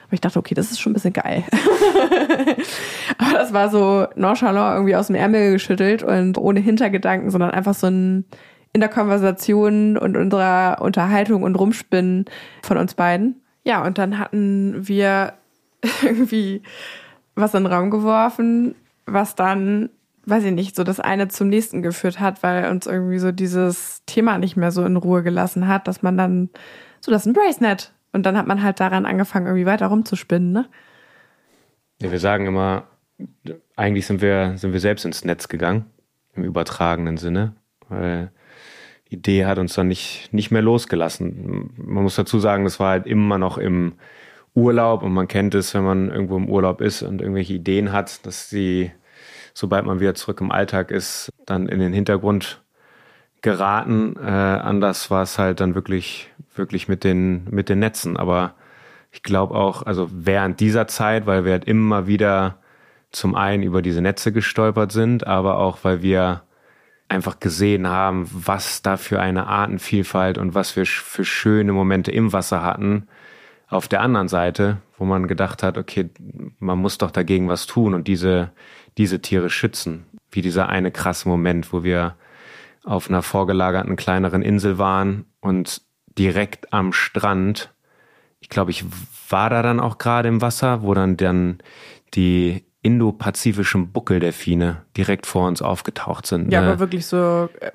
[0.04, 1.44] Aber ich dachte, okay, das ist schon ein bisschen geil.
[3.18, 7.74] Aber das war so nonchalant irgendwie aus dem Ärmel geschüttelt und ohne Hintergedanken, sondern einfach
[7.74, 8.26] so ein
[8.74, 12.26] in der Konversation und unserer Unterhaltung und Rumspinnen
[12.62, 13.42] von uns beiden.
[13.64, 15.32] Ja, und dann hatten wir
[16.02, 16.62] irgendwie
[17.40, 18.74] was in den Raum geworfen,
[19.06, 19.90] was dann,
[20.26, 24.02] weiß ich nicht, so das eine zum nächsten geführt hat, weil uns irgendwie so dieses
[24.06, 26.50] Thema nicht mehr so in Ruhe gelassen hat, dass man dann,
[27.00, 27.92] so das ist ein Bracenet.
[28.12, 30.66] Und dann hat man halt daran angefangen, irgendwie weiter rumzuspinnen, ne?
[32.00, 32.84] Ja, wir sagen immer,
[33.76, 35.86] eigentlich sind wir, sind wir selbst ins Netz gegangen,
[36.34, 37.54] im übertragenen Sinne,
[37.88, 38.30] weil
[39.10, 41.70] die Idee hat uns dann nicht, nicht mehr losgelassen.
[41.76, 43.94] Man muss dazu sagen, das war halt immer noch im
[44.54, 48.26] Urlaub und man kennt es, wenn man irgendwo im Urlaub ist und irgendwelche Ideen hat,
[48.26, 48.90] dass sie,
[49.54, 52.62] sobald man wieder zurück im Alltag ist, dann in den Hintergrund
[53.42, 54.16] geraten.
[54.16, 58.16] Äh, anders war es halt dann wirklich, wirklich mit den, mit den Netzen.
[58.16, 58.54] Aber
[59.12, 62.58] ich glaube auch, also während dieser Zeit, weil wir halt immer wieder
[63.10, 66.42] zum einen über diese Netze gestolpert sind, aber auch weil wir
[67.08, 72.34] einfach gesehen haben, was da für eine Artenvielfalt und was wir für schöne Momente im
[72.34, 73.08] Wasser hatten,
[73.68, 76.10] auf der anderen Seite, wo man gedacht hat, okay,
[76.58, 78.50] man muss doch dagegen was tun und diese,
[78.96, 80.06] diese Tiere schützen.
[80.30, 82.16] Wie dieser eine krasse Moment, wo wir
[82.84, 85.82] auf einer vorgelagerten kleineren Insel waren und
[86.18, 87.72] direkt am Strand,
[88.40, 88.84] ich glaube, ich
[89.28, 91.58] war da dann auch gerade im Wasser, wo dann dann
[92.14, 96.52] die indopazifischen Buckeldelfine direkt vor uns aufgetaucht sind.
[96.52, 96.68] Ja, ne?
[96.68, 97.72] aber wirklich so äh,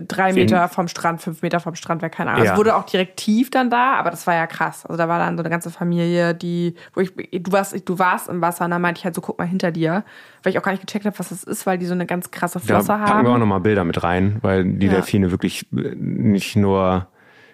[0.00, 2.44] drei Meter vom Strand, fünf Meter vom Strand, wäre keine Ahnung.
[2.44, 2.52] Ja.
[2.52, 4.84] Es wurde auch direkt tief dann da, aber das war ja krass.
[4.84, 8.28] Also da war dann so eine ganze Familie, die, wo ich, du warst, du warst
[8.28, 10.04] im Wasser und dann meinte ich halt so, guck mal hinter dir,
[10.42, 12.32] weil ich auch gar nicht gecheckt habe, was das ist, weil die so eine ganz
[12.32, 13.04] krasse Flosse da haben.
[13.04, 14.94] packen wir auch nochmal Bilder mit rein, weil die ja.
[14.94, 17.06] Delfine wirklich äh, nicht nur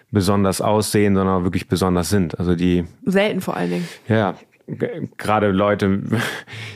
[0.09, 2.39] besonders aussehen, sondern auch wirklich besonders sind.
[2.39, 3.87] Also die selten vor allen Dingen.
[4.07, 4.35] Ja,
[4.67, 6.01] gerade Leute,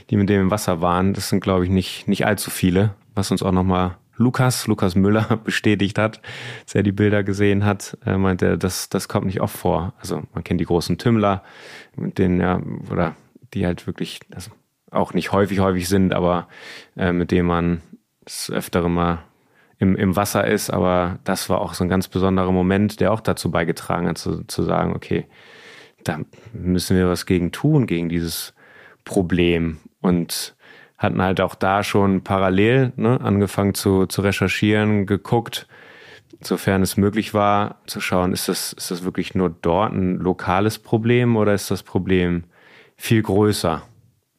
[0.10, 3.32] die mit dem im Wasser waren, das sind, glaube ich, nicht, nicht allzu viele, was
[3.32, 6.22] uns auch nochmal Lukas, Lukas Müller bestätigt hat,
[6.62, 9.94] als er die Bilder gesehen hat, er meinte, das, das kommt nicht oft vor.
[10.00, 11.44] Also man kennt die großen Tümmler,
[11.96, 13.16] mit denen ja, oder
[13.54, 14.52] die halt wirklich also
[14.92, 16.48] auch nicht häufig häufig sind, aber
[16.96, 17.82] äh, mit denen man
[18.24, 19.20] das öftere mal
[19.80, 20.70] im, im Wasser ist.
[20.70, 24.44] Aber das war auch so ein ganz besonderer Moment, der auch dazu beigetragen hat, zu,
[24.44, 25.26] zu sagen, okay,
[26.04, 26.20] da
[26.54, 28.54] müssen wir was gegen tun, gegen dieses
[29.04, 29.78] Problem.
[30.02, 30.56] Und
[31.02, 35.68] hatten halt auch da schon parallel ne, angefangen zu, zu recherchieren, geguckt,
[36.42, 40.78] sofern es möglich war, zu schauen, ist das, ist das wirklich nur dort ein lokales
[40.78, 42.44] Problem oder ist das Problem
[42.98, 43.82] viel größer?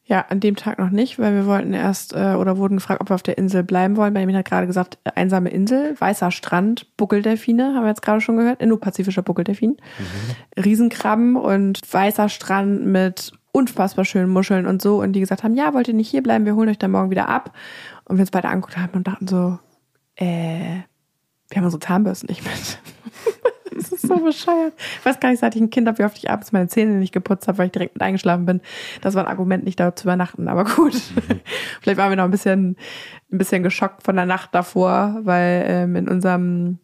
[0.04, 3.10] Ja, an dem Tag noch nicht, weil wir wollten erst äh, oder wurden gefragt, ob
[3.10, 4.12] wir auf der Insel bleiben wollen.
[4.12, 8.36] Benjamin hat gerade gesagt, äh, einsame Insel, weißer Strand, Buckeldelfine, haben wir jetzt gerade schon
[8.36, 9.70] gehört, indopazifischer Buckeldelfin.
[9.70, 10.62] Mhm.
[10.62, 15.00] Riesenkrabben und weißer Strand mit unfassbar schönen Muscheln und so.
[15.00, 17.10] Und die gesagt haben, ja, wollt ihr nicht hier bleiben, wir holen euch dann morgen
[17.10, 17.54] wieder ab.
[18.04, 19.58] Und wir uns beide angeguckt haben und dachten so,
[20.16, 20.80] äh,
[21.48, 22.78] wir haben unsere Zahnbürsten nicht mit.
[23.74, 24.74] Das ist so bescheuert.
[24.76, 26.92] Ich weiß gar nicht, seit ich ein Kind habe, wie oft ich abends meine Zähne
[26.92, 28.60] nicht geputzt habe, weil ich direkt mit eingeschlafen bin.
[29.00, 30.94] Das war ein Argument, nicht dort zu übernachten, aber gut.
[31.80, 32.76] Vielleicht waren wir noch ein bisschen,
[33.30, 36.78] ein bisschen geschockt von der Nacht davor, weil ähm, in unserem,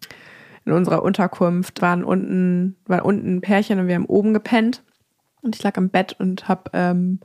[0.64, 4.82] in unserer Unterkunft waren unten, war unten ein Pärchen und wir haben oben gepennt.
[5.40, 7.20] Und ich lag im Bett und habe ähm,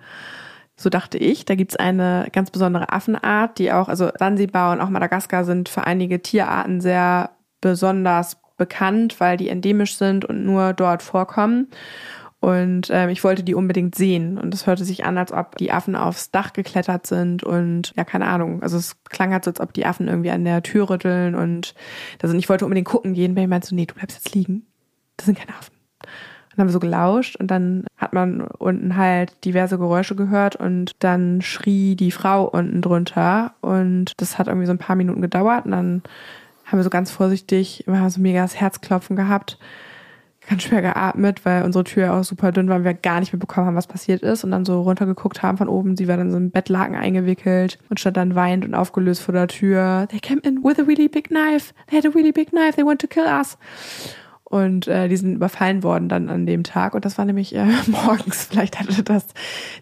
[0.76, 4.89] so dachte ich, da gibt's eine ganz besondere Affenart, die auch, also Sansibar und auch
[4.89, 11.04] Madagaskar sind für einige Tierarten sehr besonders bekannt, weil die endemisch sind und nur dort
[11.04, 11.68] vorkommen.
[12.44, 14.38] Und ähm, ich wollte die unbedingt sehen.
[14.38, 18.04] Und es hörte sich an, als ob die Affen aufs Dach geklettert sind und ja,
[18.04, 18.62] keine Ahnung.
[18.62, 21.74] Also es klang halt so, als ob die Affen irgendwie an der Tür rütteln und
[22.20, 24.36] da sind, ich wollte unbedingt gucken gehen, weil ich meinte so, nee, du bleibst jetzt
[24.36, 24.66] liegen.
[25.16, 25.74] Das sind keine Affen.
[26.02, 30.92] Dann haben wir so gelauscht und dann hat man unten halt diverse Geräusche gehört und
[31.00, 35.63] dann schrie die Frau unten drunter und das hat irgendwie so ein paar Minuten gedauert
[35.63, 36.04] und dann
[36.65, 39.58] haben wir so ganz vorsichtig, wir haben so mega das Herzklopfen gehabt,
[40.47, 43.67] ganz schwer geatmet, weil unsere Tür auch super dünn war und wir gar nicht mitbekommen
[43.67, 45.95] haben, was passiert ist und dann so runtergeguckt haben von oben.
[45.95, 49.47] Sie war dann so im Bettlaken eingewickelt und stand dann weint und aufgelöst vor der
[49.47, 50.08] Tür.
[50.10, 51.73] They came in with a really big knife.
[51.88, 52.73] They had a really big knife.
[52.76, 53.58] They want to kill us.
[54.43, 56.93] Und äh, die sind überfallen worden dann an dem Tag.
[56.93, 58.45] Und das war nämlich äh, morgens.
[58.52, 59.28] Vielleicht hatte das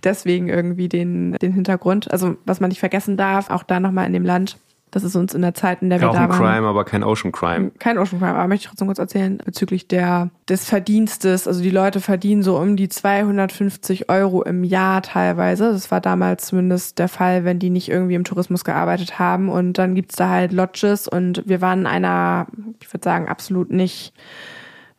[0.03, 2.09] deswegen irgendwie den, den Hintergrund.
[2.11, 4.57] Also was man nicht vergessen darf, auch da nochmal in dem Land,
[4.91, 6.37] Das ist uns in der Zeit, in der wir Auch da ein waren.
[6.37, 7.71] Crime, aber kein Ocean Crime.
[7.79, 11.47] Kein Ocean Crime, aber möchte ich trotzdem kurz erzählen bezüglich der, des Verdienstes.
[11.47, 15.71] Also die Leute verdienen so um die 250 Euro im Jahr teilweise.
[15.71, 19.47] Das war damals zumindest der Fall, wenn die nicht irgendwie im Tourismus gearbeitet haben.
[19.47, 22.47] Und dann gibt's da halt Lodges und wir waren in einer,
[22.81, 24.13] ich würde sagen, absolut nicht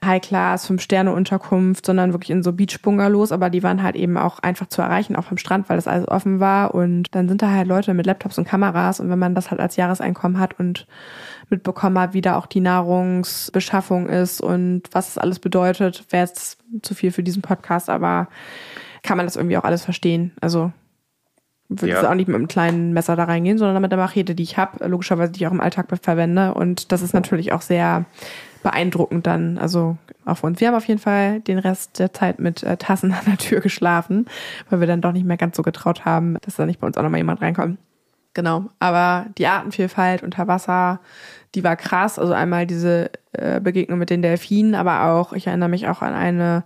[0.05, 4.83] High-Class, Fünf-Sterne-Unterkunft, sondern wirklich in so Beach-Bungalows, aber die waren halt eben auch einfach zu
[4.83, 6.75] erreichen, auch am Strand, weil das alles offen war.
[6.75, 9.61] Und dann sind da halt Leute mit Laptops und Kameras und wenn man das halt
[9.61, 10.87] als Jahreseinkommen hat und
[11.51, 16.59] mitbekommen hat, wie da auch die Nahrungsbeschaffung ist und was es alles bedeutet, wäre jetzt
[16.83, 18.29] zu viel für diesen Podcast, aber
[19.03, 20.33] kann man das irgendwie auch alles verstehen.
[20.41, 20.73] Also
[21.81, 22.11] würde Ja.
[22.11, 24.87] auch nicht mit einem kleinen Messer da reingehen, sondern mit der Machete, die ich habe,
[24.87, 26.55] logischerweise die ich auch im Alltag verwende.
[26.55, 28.05] Und das ist natürlich auch sehr
[28.63, 29.59] beeindruckend dann.
[29.59, 30.61] Also auch für uns.
[30.61, 33.61] Wir haben auf jeden Fall den Rest der Zeit mit äh, Tassen an der Tür
[33.61, 34.27] geschlafen,
[34.71, 36.97] weil wir dann doch nicht mehr ganz so getraut haben, dass da nicht bei uns
[36.97, 37.79] auch nochmal jemand reinkommt.
[38.35, 38.67] Genau.
[38.79, 41.01] Aber die Artenvielfalt unter Wasser,
[41.55, 42.19] die war krass.
[42.19, 46.15] Also einmal diese äh, Begegnung mit den Delfinen, aber auch, ich erinnere mich auch an
[46.15, 46.63] eine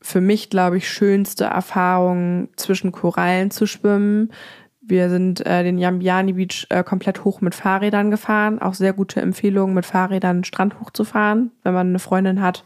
[0.00, 4.32] für mich, glaube ich, schönste Erfahrung, zwischen Korallen zu schwimmen.
[4.80, 8.60] Wir sind äh, den Yambiani Beach äh, komplett hoch mit Fahrrädern gefahren.
[8.60, 12.64] Auch sehr gute Empfehlung, mit Fahrrädern Strand hochzufahren, wenn man eine Freundin hat,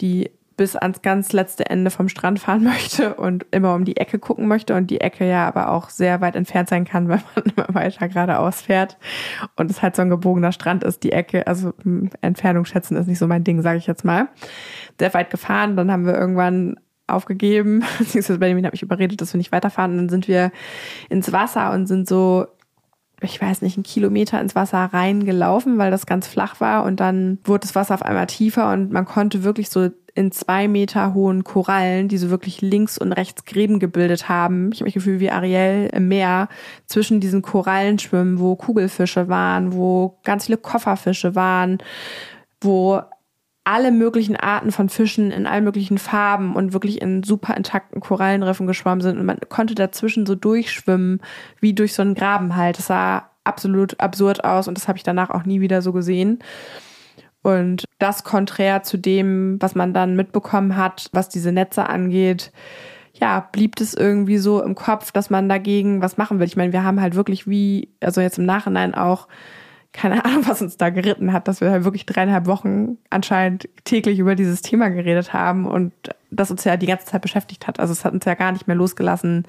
[0.00, 4.18] die bis ans ganz letzte Ende vom Strand fahren möchte und immer um die Ecke
[4.18, 7.44] gucken möchte und die Ecke ja aber auch sehr weit entfernt sein kann, wenn man
[7.56, 8.98] immer weiter geradeaus fährt
[9.56, 13.06] und es halt so ein gebogener Strand ist, die Ecke, also mh, Entfernung schätzen ist
[13.06, 14.28] nicht so mein Ding, sage ich jetzt mal.
[14.98, 19.38] Sehr weit gefahren, dann haben wir irgendwann aufgegeben, beziehungsweise Benjamin hat mich überredet, dass wir
[19.38, 20.52] nicht weiterfahren und dann sind wir
[21.08, 22.48] ins Wasser und sind so
[23.22, 27.38] ich weiß nicht, einen Kilometer ins Wasser reingelaufen, weil das ganz flach war und dann
[27.44, 31.44] wurde das Wasser auf einmal tiefer und man konnte wirklich so in zwei Meter hohen
[31.44, 34.70] Korallen, die so wirklich links und rechts Gräben gebildet haben.
[34.72, 36.48] Ich habe mich gefühlt wie Ariel im Meer
[36.86, 41.78] zwischen diesen Korallen schwimmen, wo Kugelfische waren, wo ganz viele Kofferfische waren,
[42.60, 43.02] wo
[43.64, 48.66] alle möglichen Arten von Fischen in allen möglichen Farben und wirklich in super intakten Korallenriffen
[48.66, 51.20] geschwommen sind und man konnte dazwischen so durchschwimmen,
[51.60, 52.78] wie durch so einen Graben halt.
[52.78, 56.40] Das sah absolut absurd aus und das habe ich danach auch nie wieder so gesehen.
[57.42, 62.52] Und das konträr zu dem, was man dann mitbekommen hat, was diese Netze angeht,
[63.14, 66.46] ja, blieb es irgendwie so im Kopf, dass man dagegen was machen will.
[66.46, 69.28] Ich meine, wir haben halt wirklich wie, also jetzt im Nachhinein auch,
[69.92, 74.18] keine Ahnung, was uns da geritten hat, dass wir halt wirklich dreieinhalb Wochen anscheinend täglich
[74.18, 75.92] über dieses Thema geredet haben und
[76.30, 77.80] das uns ja die ganze Zeit beschäftigt hat.
[77.80, 79.44] Also es hat uns ja gar nicht mehr losgelassen,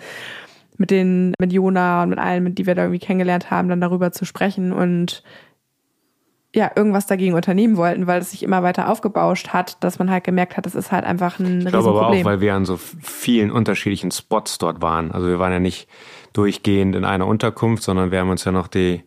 [0.78, 3.82] mit den, mit Jona und mit allen, mit die wir da irgendwie kennengelernt haben, dann
[3.82, 5.24] darüber zu sprechen und
[6.54, 10.26] ja, irgendwas dagegen unternehmen wollten, weil es sich immer weiter aufgebauscht hat, dass man halt
[10.26, 12.78] gemerkt hat, es ist halt einfach ein Ich glaube aber auch, weil wir an so
[12.78, 15.12] vielen unterschiedlichen Spots dort waren.
[15.12, 15.88] Also wir waren ja nicht
[16.34, 19.04] durchgehend in einer Unterkunft, sondern wir haben uns ja noch die,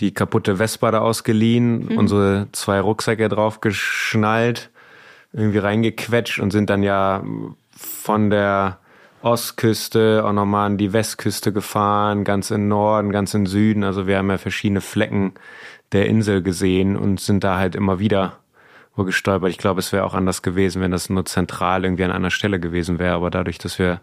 [0.00, 1.98] die kaputte Vespa da ausgeliehen, Mhm.
[1.98, 4.70] unsere zwei Rucksäcke draufgeschnallt,
[5.34, 7.22] irgendwie reingequetscht und sind dann ja
[7.76, 8.78] von der
[9.22, 13.84] Ostküste auch nochmal an die Westküste gefahren, ganz in Norden, ganz in Süden.
[13.84, 15.34] Also wir haben ja verschiedene Flecken
[15.92, 18.38] der Insel gesehen und sind da halt immer wieder
[18.96, 19.50] gestolpert.
[19.50, 22.60] Ich glaube, es wäre auch anders gewesen, wenn das nur zentral irgendwie an einer Stelle
[22.60, 23.14] gewesen wäre.
[23.14, 24.00] Aber dadurch, dass wir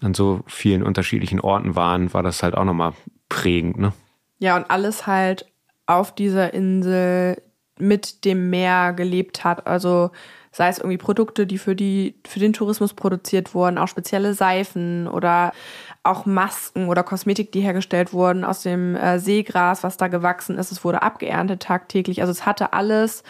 [0.00, 2.92] an so vielen unterschiedlichen Orten waren, war das halt auch nochmal
[3.28, 3.92] prägend, ne?
[4.38, 5.46] Ja, und alles halt
[5.86, 7.42] auf dieser Insel
[7.78, 9.66] mit dem Meer gelebt hat.
[9.66, 10.10] Also
[10.52, 15.06] sei es irgendwie Produkte, die für die, für den Tourismus produziert wurden, auch spezielle Seifen
[15.06, 15.52] oder
[16.02, 20.72] auch Masken oder Kosmetik, die hergestellt wurden aus dem äh, Seegras, was da gewachsen ist.
[20.72, 22.20] Es wurde abgeerntet tagtäglich.
[22.20, 23.22] Also es hatte alles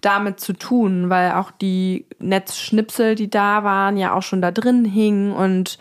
[0.00, 4.84] damit zu tun, weil auch die Netzschnipsel, die da waren, ja auch schon da drin
[4.84, 5.78] hingen und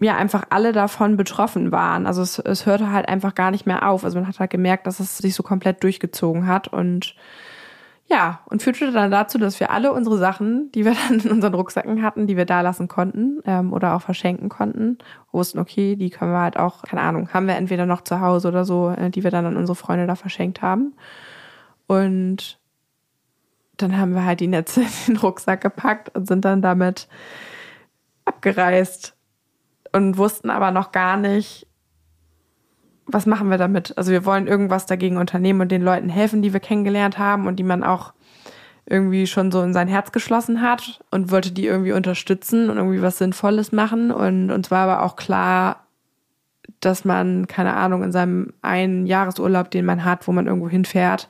[0.00, 2.06] ja einfach alle davon betroffen waren.
[2.06, 4.04] Also es, es hörte halt einfach gar nicht mehr auf.
[4.04, 7.14] Also man hat halt gemerkt, dass es sich so komplett durchgezogen hat und
[8.10, 11.54] ja, und führte dann dazu, dass wir alle unsere Sachen, die wir dann in unseren
[11.54, 14.98] Rucksäcken hatten, die wir da lassen konnten ähm, oder auch verschenken konnten,
[15.30, 18.48] wussten, okay, die können wir halt auch, keine Ahnung, haben wir entweder noch zu Hause
[18.48, 20.94] oder so, äh, die wir dann an unsere Freunde da verschenkt haben.
[21.86, 22.58] Und
[23.76, 27.08] dann haben wir halt die Netze in den Rucksack gepackt und sind dann damit
[28.24, 29.16] abgereist
[29.92, 31.67] und wussten aber noch gar nicht,
[33.08, 33.96] was machen wir damit.
[33.96, 37.56] Also wir wollen irgendwas dagegen unternehmen und den Leuten helfen, die wir kennengelernt haben und
[37.56, 38.12] die man auch
[38.86, 43.02] irgendwie schon so in sein Herz geschlossen hat und wollte die irgendwie unterstützen und irgendwie
[43.02, 44.10] was Sinnvolles machen.
[44.10, 45.86] Und uns war aber auch klar,
[46.80, 51.28] dass man, keine Ahnung, in seinem einen Jahresurlaub, den man hat, wo man irgendwo hinfährt,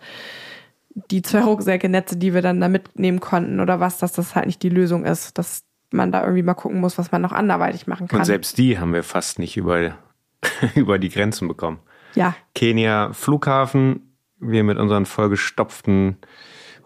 [1.10, 4.46] die zwei Rucksäcke, Netze, die wir dann da mitnehmen konnten oder was, dass das halt
[4.46, 5.38] nicht die Lösung ist.
[5.38, 8.20] Dass man da irgendwie mal gucken muss, was man noch anderweitig machen kann.
[8.20, 9.94] Und selbst die haben wir fast nicht über,
[10.74, 11.80] über die Grenzen bekommen.
[12.14, 12.34] Ja.
[12.54, 14.16] Kenia Flughafen.
[14.40, 16.16] Wir mit unseren vollgestopften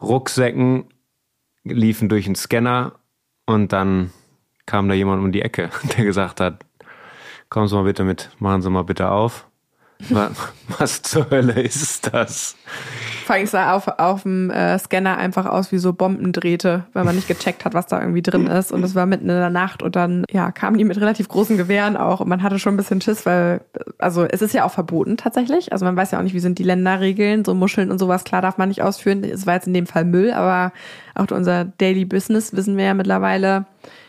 [0.00, 0.86] Rucksäcken
[1.64, 2.98] liefen durch den Scanner
[3.46, 4.10] und dann
[4.66, 6.64] kam da jemand um die Ecke, der gesagt hat,
[7.48, 9.48] kommen Sie mal bitte mit, machen Sie mal bitte auf.
[10.10, 12.56] Was, zur Hölle ist das?
[13.24, 17.14] Vor allem sah auf, auf dem äh, Scanner einfach aus wie so Bombendrähte, weil man
[17.14, 18.72] nicht gecheckt hat, was da irgendwie drin ist.
[18.72, 21.56] Und es war mitten in der Nacht und dann, ja, kamen die mit relativ großen
[21.56, 23.60] Gewehren auch und man hatte schon ein bisschen Schiss, weil,
[23.98, 25.72] also es ist ja auch verboten tatsächlich.
[25.72, 28.42] Also man weiß ja auch nicht, wie sind die Länderregeln, so Muscheln und sowas, klar
[28.42, 29.22] darf man nicht ausführen.
[29.24, 30.72] Es war jetzt in dem Fall Müll, aber
[31.14, 33.66] auch unser Daily Business wissen wir ja mittlerweile.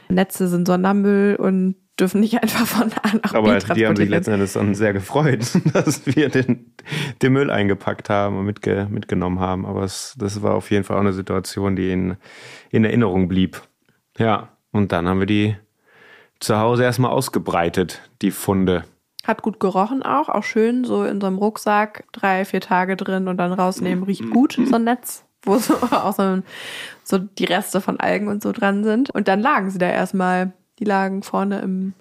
[0.10, 3.96] Netze sind Sondermüll und dürfen nicht einfach von A nach Aber B die transportiert haben
[3.96, 5.42] sich letzten Endes dann sehr gefreut,
[5.74, 6.74] dass wir den,
[7.22, 9.66] den Müll eingepackt haben und mitge, mitgenommen haben.
[9.66, 12.18] Aber es, das war auf jeden Fall auch eine Situation, die in,
[12.72, 13.62] in Erinnerung blieb.
[14.18, 15.56] Ja, und dann haben wir die
[16.40, 18.84] zu Hause erstmal ausgebreitet, die Funde.
[19.24, 23.30] Hat gut gerochen auch, auch schön, so in so einem Rucksack, drei, vier Tage drin
[23.30, 26.42] und dann rausnehmen, riecht gut, so ein Netz, wo so auch so,
[27.04, 29.12] so die Reste von Algen und so dran sind.
[29.12, 30.52] Und dann lagen sie da erstmal,
[30.84, 31.94] die lagen vorne im,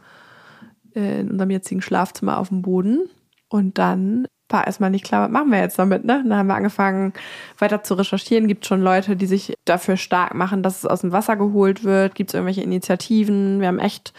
[0.95, 3.09] äh, in unserem jetzigen Schlafzimmer auf dem Boden.
[3.49, 6.23] Und dann war erstmal nicht klar, was machen wir jetzt damit, ne?
[6.27, 7.13] Dann haben wir angefangen,
[7.59, 8.49] weiter zu recherchieren.
[8.49, 12.15] Gibt schon Leute, die sich dafür stark machen, dass es aus dem Wasser geholt wird?
[12.15, 13.61] Gibt es irgendwelche Initiativen?
[13.61, 14.13] Wir haben echt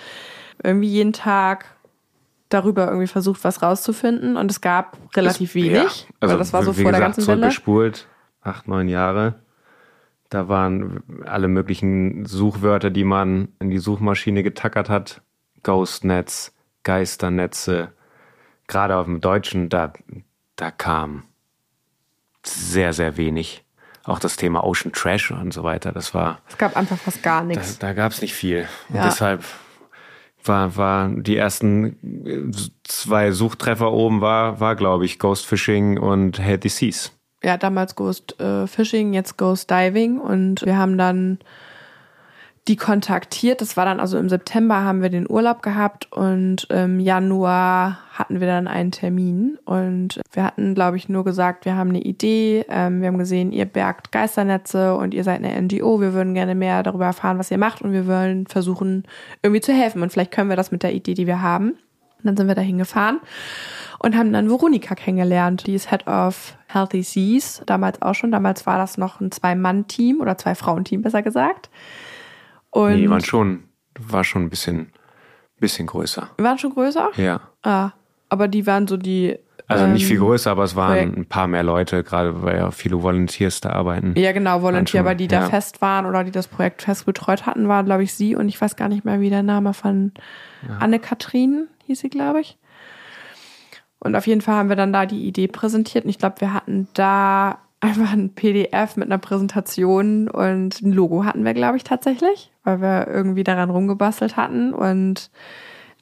[0.64, 1.66] irgendwie jeden Tag
[2.50, 4.38] darüber irgendwie versucht, was rauszufinden.
[4.38, 5.74] Und es gab relativ wenig.
[5.74, 7.42] Ja, also das war so vor der gesagt, ganzen Welle.
[7.42, 8.08] zurückgespult,
[8.42, 9.36] acht, neun Jahre.
[10.30, 15.22] Da waren alle möglichen Suchwörter, die man in die Suchmaschine getackert hat.
[15.64, 17.94] Ghostnetz, Geisternetze.
[18.68, 19.94] Gerade auf dem Deutschen, da,
[20.56, 21.24] da kam
[22.46, 23.64] sehr, sehr wenig.
[24.06, 27.42] Auch das Thema Ocean Trash und so weiter, das war, Es gab einfach fast gar
[27.42, 27.80] da, nichts.
[27.80, 28.68] da gab es nicht viel.
[28.90, 29.04] Und Ja.
[29.06, 29.46] deshalb
[30.44, 32.52] war, war die ersten äh,
[32.84, 37.18] zwei Suchtreffer oben war, war glaube ich, Ghost Fishing und Healthy Seas.
[37.44, 41.40] Ja, damals Ghost äh, Fishing, jetzt Ghost Diving und wir haben dann
[42.70, 43.60] die kontaktiert.
[43.60, 48.40] Das war dann also im September haben wir den Urlaub gehabt und im Januar hatten
[48.40, 52.66] wir dann einen Termin und wir hatten, glaube ich, nur gesagt, wir haben eine Idee.
[52.70, 56.00] Ähm, wir haben gesehen, ihr bergt Geisternetze und ihr seid eine NGO.
[56.00, 59.04] Wir würden gerne mehr darüber erfahren, was ihr macht und wir wollen versuchen,
[59.42, 61.72] irgendwie zu helfen und vielleicht können wir das mit der Idee, die wir haben.
[61.72, 63.20] Und dann sind wir dahin gefahren
[64.04, 65.66] und haben dann Veronika kennengelernt.
[65.66, 68.32] Die ist Head of Healthy Seas, damals auch schon.
[68.32, 71.70] Damals war das noch ein Zwei-Mann-Team oder Zwei-Frauen-Team, besser gesagt.
[72.70, 73.64] Und Nee, die waren schon,
[74.00, 74.92] war schon ein bisschen,
[75.60, 76.30] bisschen größer.
[76.38, 77.10] waren schon größer?
[77.18, 77.42] Ja.
[77.64, 77.92] Ah,
[78.30, 79.38] aber die waren so die.
[79.68, 82.58] Also nicht ähm, viel größer, aber es waren Projekt- ein paar mehr Leute, gerade weil
[82.58, 84.14] ja viele Volunteers da arbeiten.
[84.18, 85.48] Ja, genau, Volunteer, aber die da ja.
[85.50, 88.60] fest waren oder die das Projekt fest betreut hatten, war, glaube ich, sie und ich
[88.60, 90.12] weiß gar nicht mehr, wie der Name von
[90.80, 92.58] Anne-Kathrin hieß sie, glaube ich.
[94.04, 96.54] Und auf jeden Fall haben wir dann da die Idee präsentiert und ich glaube, wir
[96.54, 101.84] hatten da einfach ein PDF mit einer Präsentation und ein Logo hatten wir, glaube ich,
[101.84, 105.32] tatsächlich, weil wir irgendwie daran rumgebastelt hatten und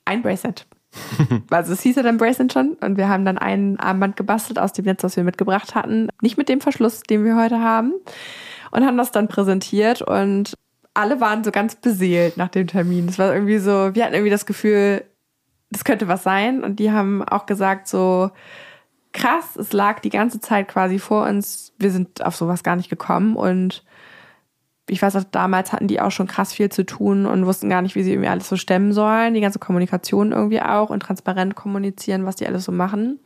[0.05, 0.65] ein Bracelet.
[1.49, 4.73] Also es hieß ja dann Bracelet schon und wir haben dann ein Armband gebastelt aus
[4.73, 6.09] dem Netz, was wir mitgebracht hatten.
[6.21, 7.93] Nicht mit dem Verschluss, den wir heute haben.
[8.71, 10.53] Und haben das dann präsentiert und
[10.93, 13.07] alle waren so ganz beseelt nach dem Termin.
[13.07, 15.03] Es war irgendwie so, wir hatten irgendwie das Gefühl,
[15.71, 16.63] das könnte was sein.
[16.63, 18.29] Und die haben auch gesagt so,
[19.13, 21.73] krass, es lag die ganze Zeit quasi vor uns.
[21.79, 23.83] Wir sind auf sowas gar nicht gekommen und
[24.89, 27.81] ich weiß auch, damals hatten die auch schon krass viel zu tun und wussten gar
[27.81, 29.33] nicht, wie sie irgendwie alles so stemmen sollen.
[29.33, 33.19] Die ganze Kommunikation irgendwie auch und transparent kommunizieren, was die alles so machen.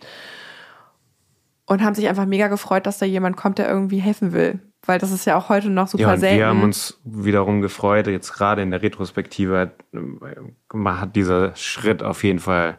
[1.66, 4.60] Und haben sich einfach mega gefreut, dass da jemand kommt, der irgendwie helfen will.
[4.86, 6.38] Weil das ist ja auch heute noch super Ja, und selten.
[6.38, 12.04] wir haben uns wiederum gefreut, jetzt gerade in der Retrospektive hat, äh, hat dieser Schritt
[12.04, 12.78] auf jeden Fall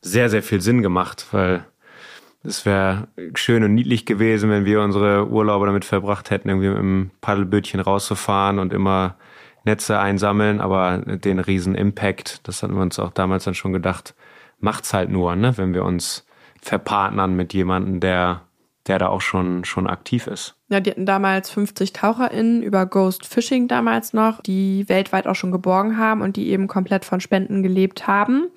[0.00, 1.64] sehr, sehr viel Sinn gemacht, weil
[2.44, 6.78] es wäre schön und niedlich gewesen, wenn wir unsere Urlaube damit verbracht hätten, irgendwie mit
[6.78, 9.16] einem Paddelbötchen rauszufahren und immer
[9.64, 14.14] Netze einsammeln, aber den riesen Impact, das hatten wir uns auch damals dann schon gedacht,
[14.58, 16.26] macht's halt nur, ne, wenn wir uns
[16.60, 18.42] verpartnern mit jemandem, der,
[18.86, 20.56] der da auch schon, schon aktiv ist.
[20.68, 25.52] Ja, die hatten damals 50 TaucherInnen über Ghost Fishing damals noch, die weltweit auch schon
[25.52, 28.48] geborgen haben und die eben komplett von Spenden gelebt haben.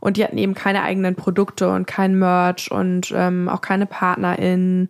[0.00, 4.88] Und die hatten eben keine eigenen Produkte und kein Merch und ähm, auch keine PartnerInnen.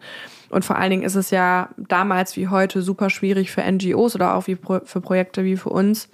[0.51, 4.35] Und vor allen Dingen ist es ja damals wie heute super schwierig für NGOs oder
[4.35, 6.09] auch wie pro für Projekte wie für uns,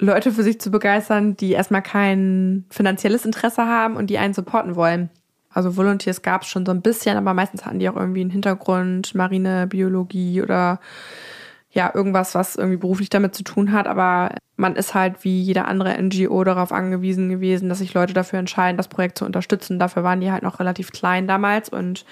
[0.00, 4.74] Leute für sich zu begeistern, die erstmal kein finanzielles Interesse haben und die einen supporten
[4.76, 5.08] wollen.
[5.54, 8.30] Also Volunteers gab es schon so ein bisschen, aber meistens hatten die auch irgendwie einen
[8.30, 10.80] Hintergrund, Marinebiologie oder
[11.70, 15.66] ja, irgendwas, was irgendwie beruflich damit zu tun hat, aber man ist halt wie jeder
[15.66, 19.80] andere NGO darauf angewiesen gewesen, dass sich Leute dafür entscheiden, das Projekt zu unterstützen.
[19.80, 22.04] Dafür waren die halt noch relativ klein damals und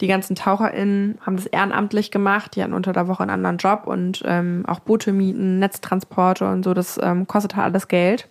[0.00, 2.54] die ganzen TaucherInnen haben das ehrenamtlich gemacht.
[2.54, 6.62] Die hatten unter der Woche einen anderen Job und ähm, auch Boote mieten, Netztransporte und
[6.62, 6.72] so.
[6.74, 8.28] Das ähm, kostet halt alles Geld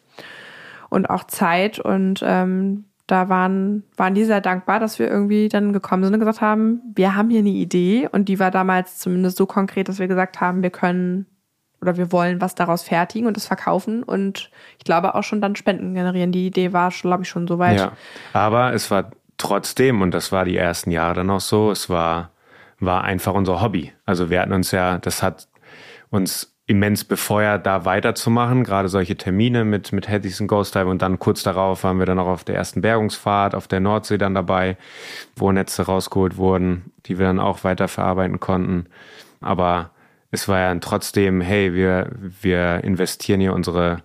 [0.89, 1.79] und auch Zeit.
[1.79, 6.19] Und ähm, da waren, waren die sehr dankbar, dass wir irgendwie dann gekommen sind und
[6.19, 8.09] gesagt haben, wir haben hier eine Idee.
[8.11, 11.25] Und die war damals zumindest so konkret, dass wir gesagt haben, wir können
[11.81, 14.49] oder wir wollen was daraus fertigen und es verkaufen und
[14.79, 16.31] ich glaube auch schon dann Spenden generieren.
[16.31, 17.79] Die Idee war, glaube ich, schon so weit.
[17.79, 17.91] Ja,
[18.33, 22.31] aber es war trotzdem, und das war die ersten Jahre dann auch so, es war,
[22.79, 23.93] war einfach unser Hobby.
[24.05, 25.47] Also wir hatten uns ja, das hat
[26.09, 31.01] uns immens befeuert, da weiterzumachen, gerade solche Termine mit, mit Headies und Ghost Dive und
[31.01, 34.35] dann kurz darauf waren wir dann auch auf der ersten Bergungsfahrt auf der Nordsee dann
[34.35, 34.75] dabei,
[35.37, 38.87] wo Netze rausgeholt wurden, die wir dann auch weiter verarbeiten konnten.
[39.39, 39.91] Aber
[40.29, 42.11] es war ja trotzdem, hey, wir,
[42.41, 44.03] wir investieren hier unsere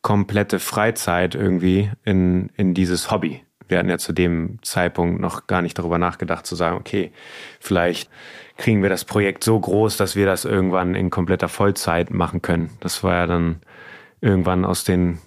[0.00, 3.42] komplette Freizeit irgendwie in, in dieses Hobby.
[3.66, 7.10] Wir hatten ja zu dem Zeitpunkt noch gar nicht darüber nachgedacht zu sagen, okay,
[7.60, 8.08] vielleicht
[8.58, 12.70] kriegen wir das Projekt so groß, dass wir das irgendwann in kompletter Vollzeit machen können.
[12.80, 13.62] Das war ja dann
[14.20, 15.20] irgendwann aus den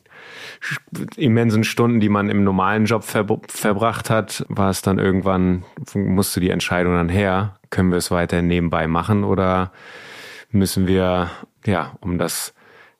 [1.15, 5.63] immensen Stunden, die man im normalen Job ver verbracht hat, war es dann irgendwann,
[5.95, 9.71] musste die Entscheidung dann her, können wir es weiter nebenbei machen oder
[10.51, 11.31] müssen wir,
[11.65, 12.53] ja, um das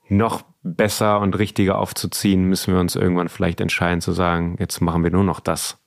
[0.08, 5.04] noch besser und richtiger aufzuziehen, müssen wir uns irgendwann vielleicht entscheiden zu sagen, jetzt machen
[5.04, 5.78] wir nur noch das.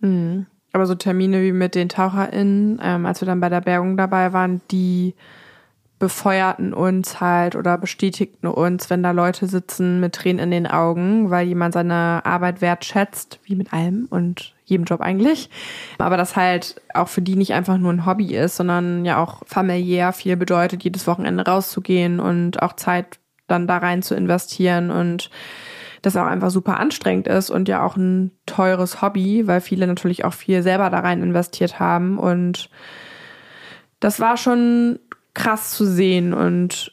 [0.00, 0.46] Mhm.
[0.72, 4.32] Aber so Termine wie mit den TaucherInnen, ähm, als wir dann bei der Bergung dabei
[4.32, 5.14] waren, die
[6.00, 11.30] befeuerten uns halt oder bestätigten uns, wenn da Leute sitzen mit Tränen in den Augen,
[11.30, 15.50] weil jemand seine Arbeit wertschätzt, wie mit allem und jedem Job eigentlich.
[15.98, 19.42] Aber das halt auch für die nicht einfach nur ein Hobby ist, sondern ja auch
[19.44, 25.30] familiär viel bedeutet, jedes Wochenende rauszugehen und auch Zeit dann da rein zu investieren und
[26.02, 30.24] das auch einfach super anstrengend ist und ja auch ein teures Hobby, weil viele natürlich
[30.24, 32.18] auch viel selber da rein investiert haben.
[32.18, 32.70] Und
[34.00, 34.98] das war schon
[35.34, 36.92] krass zu sehen und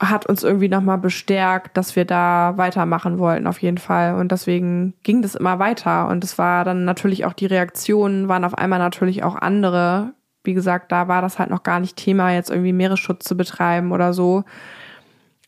[0.00, 4.14] hat uns irgendwie nochmal bestärkt, dass wir da weitermachen wollten, auf jeden Fall.
[4.14, 6.08] Und deswegen ging das immer weiter.
[6.08, 10.12] Und es war dann natürlich auch die Reaktionen waren auf einmal natürlich auch andere.
[10.44, 13.90] Wie gesagt, da war das halt noch gar nicht Thema, jetzt irgendwie Meeresschutz zu betreiben
[13.90, 14.44] oder so.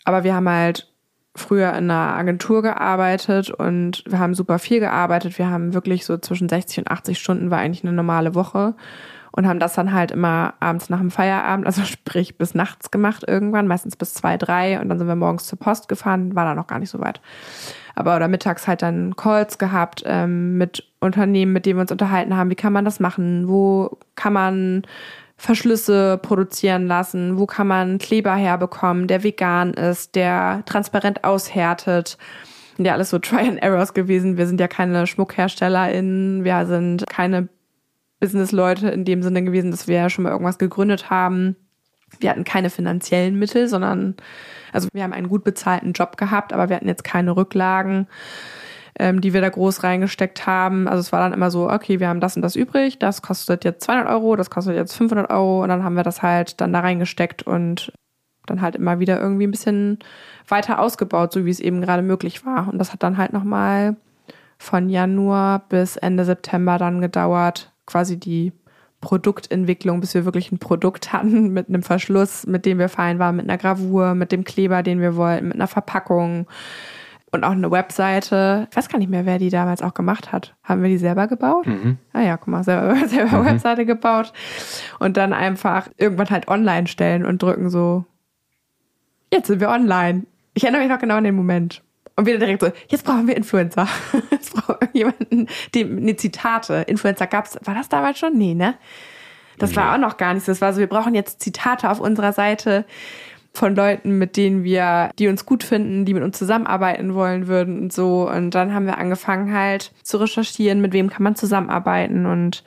[0.05, 0.90] Aber wir haben halt
[1.37, 5.39] früher in einer Agentur gearbeitet und wir haben super viel gearbeitet.
[5.39, 8.75] Wir haben wirklich so zwischen 60 und 80 Stunden war eigentlich eine normale Woche
[9.33, 13.25] und haben das dann halt immer abends nach dem Feierabend, also sprich bis nachts gemacht
[13.27, 16.55] irgendwann, meistens bis zwei, drei und dann sind wir morgens zur Post gefahren, war da
[16.55, 17.21] noch gar nicht so weit.
[17.95, 22.37] Aber oder mittags halt dann Calls gehabt ähm, mit Unternehmen, mit denen wir uns unterhalten
[22.37, 24.83] haben, wie kann man das machen, wo kann man
[25.41, 27.39] Verschlüsse produzieren lassen?
[27.39, 32.19] Wo kann man Kleber herbekommen, der vegan ist, der transparent aushärtet?
[32.77, 34.37] Ja, alles so Try and Errors gewesen.
[34.37, 37.49] Wir sind ja keine SchmuckherstellerInnen, wir sind keine
[38.21, 41.57] Businessleute in dem Sinne gewesen, dass wir ja schon mal irgendwas gegründet haben.
[42.19, 44.17] Wir hatten keine finanziellen Mittel, sondern
[44.75, 48.09] also wir haben einen gut bezahlten Job gehabt, aber wir hatten jetzt keine Rücklagen
[49.01, 50.87] ähm, die wir da groß reingesteckt haben.
[50.87, 53.65] Also es war dann immer so, okay, wir haben das und das übrig, das kostet
[53.65, 56.75] jetzt 200 Euro, das kostet jetzt 500 Euro und dann haben wir das halt dann
[56.75, 57.95] da reingesteckt und
[58.45, 60.01] dann halt immer wieder irgendwie ein bisschen
[60.47, 62.69] weiter ausgebaut, so wie es eben gerade möglich war.
[62.69, 63.97] Und das hat dann halt nochmal
[64.59, 68.53] von Januar bis Ende September dann gedauert, quasi die
[69.01, 73.37] Produktentwicklung, bis wir wirklich ein Produkt hatten mit einem Verschluss, mit dem wir fein waren,
[73.37, 76.47] mit einer Gravur, mit dem Kleber, den wir wollten, mit einer Verpackung,
[77.33, 78.67] und auch eine Webseite.
[78.71, 80.55] Ich weiß gar nicht mehr, wer die damals auch gemacht hat.
[80.65, 81.67] Haben wir die selber gebaut?
[81.67, 81.99] Mhm.
[82.13, 83.47] Ah ja, guck mal, selber, selber mhm.
[83.47, 84.33] Webseite gebaut.
[84.99, 88.05] Und dann einfach irgendwann halt online stellen und drücken so,
[89.33, 90.25] jetzt sind wir online.
[90.55, 91.83] Ich erinnere mich noch genau an den Moment.
[92.17, 93.89] Und wieder direkt so, jetzt brauchen wir Influencer.
[94.31, 96.85] Jetzt brauchen wir jemanden, dem, ne, Zitate.
[96.87, 98.37] Influencer gab's, war das damals schon?
[98.37, 98.75] Nee, ne?
[99.59, 100.47] Das war auch noch gar nichts.
[100.47, 102.85] Das war so, wir brauchen jetzt Zitate auf unserer Seite
[103.53, 107.81] von Leuten, mit denen wir, die uns gut finden, die mit uns zusammenarbeiten wollen würden
[107.81, 108.31] und so.
[108.31, 112.65] Und dann haben wir angefangen halt zu recherchieren, mit wem kann man zusammenarbeiten und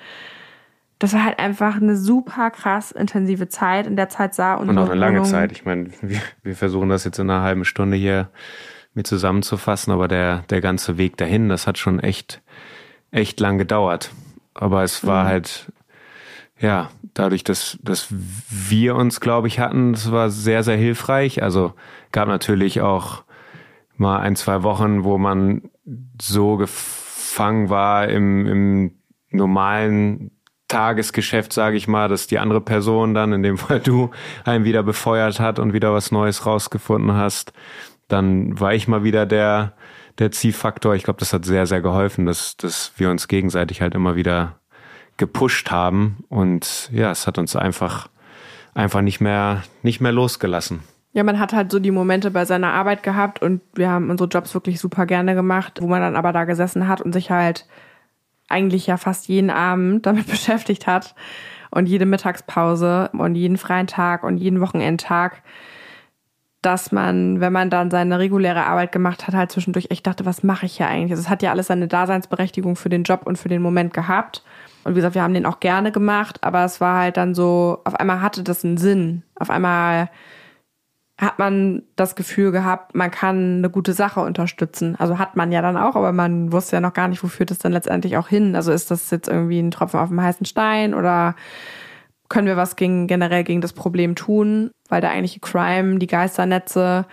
[1.00, 3.88] das war halt einfach eine super krass intensive Zeit.
[3.88, 5.52] In der Zeit sah unsere Und auch eine lange Wohnung Zeit.
[5.52, 8.30] Ich meine, wir, wir versuchen das jetzt in einer halben Stunde hier
[8.94, 12.42] mir zusammenzufassen, aber der, der ganze Weg dahin, das hat schon echt,
[13.12, 14.12] echt lang gedauert.
[14.54, 15.28] Aber es war mhm.
[15.28, 15.72] halt
[16.60, 21.44] ja, dadurch, dass, dass wir uns, glaube ich, hatten, das war sehr, sehr hilfreich.
[21.44, 21.74] Also
[22.12, 23.24] gab natürlich auch
[23.98, 25.70] mal ein, zwei Wochen, wo man
[26.22, 28.92] so gefangen war im, im
[29.30, 30.32] normalen
[30.68, 34.12] Tagesgeschäft, sage ich mal, dass die andere Person dann, in dem Fall du,
[34.46, 37.54] einen wieder befeuert hat und wieder was Neues rausgefunden hast.
[38.08, 39.74] Dann war ich mal wieder der,
[40.20, 40.96] der Ziehfaktor.
[40.96, 44.60] Ich glaube, das hat sehr, sehr geholfen, dass, dass wir uns gegenseitig halt immer wieder
[45.24, 46.26] gepusht haben.
[46.28, 48.10] Und ja, es hat uns einfach,
[48.74, 50.82] einfach nicht mehr, nicht mehr losgelassen.
[51.14, 54.28] Ja, man hat halt so die Momente bei seiner Arbeit gehabt und wir haben unsere
[54.28, 57.66] Jobs wirklich super gerne gemacht, wo man dann aber da gesessen hat und sich halt
[58.50, 61.16] eigentlich ja fast jeden Abend damit beschäftigt hat
[61.72, 65.42] und jede Mittagspause und jeden freien Tag und jeden Wochenendtag,
[66.66, 70.44] dass man, wenn man dann seine reguläre Arbeit gemacht hat, halt zwischendurch echt dachte, was
[70.44, 71.12] mache ich hier eigentlich?
[71.12, 74.44] Also es hat ja alles seine Daseinsberechtigung für den Job und für den Moment gehabt.
[74.84, 77.82] Und wie gesagt, wir haben den auch gerne gemacht, aber es war halt dann so,
[77.84, 79.24] auf einmal hatte das einen Sinn.
[79.36, 80.10] Auf einmal
[81.20, 84.96] hat man das Gefühl gehabt, man kann eine gute Sache unterstützen.
[84.98, 87.52] Also hat man ja dann auch, aber man wusste ja noch gar nicht, wo führt
[87.52, 88.56] das dann letztendlich auch hin.
[88.56, 91.36] Also ist das jetzt irgendwie ein Tropfen auf dem heißen Stein oder
[92.34, 94.72] können wir was gegen, generell gegen das Problem tun?
[94.90, 97.06] Weil der eigentliche Crime, die Geisternetze,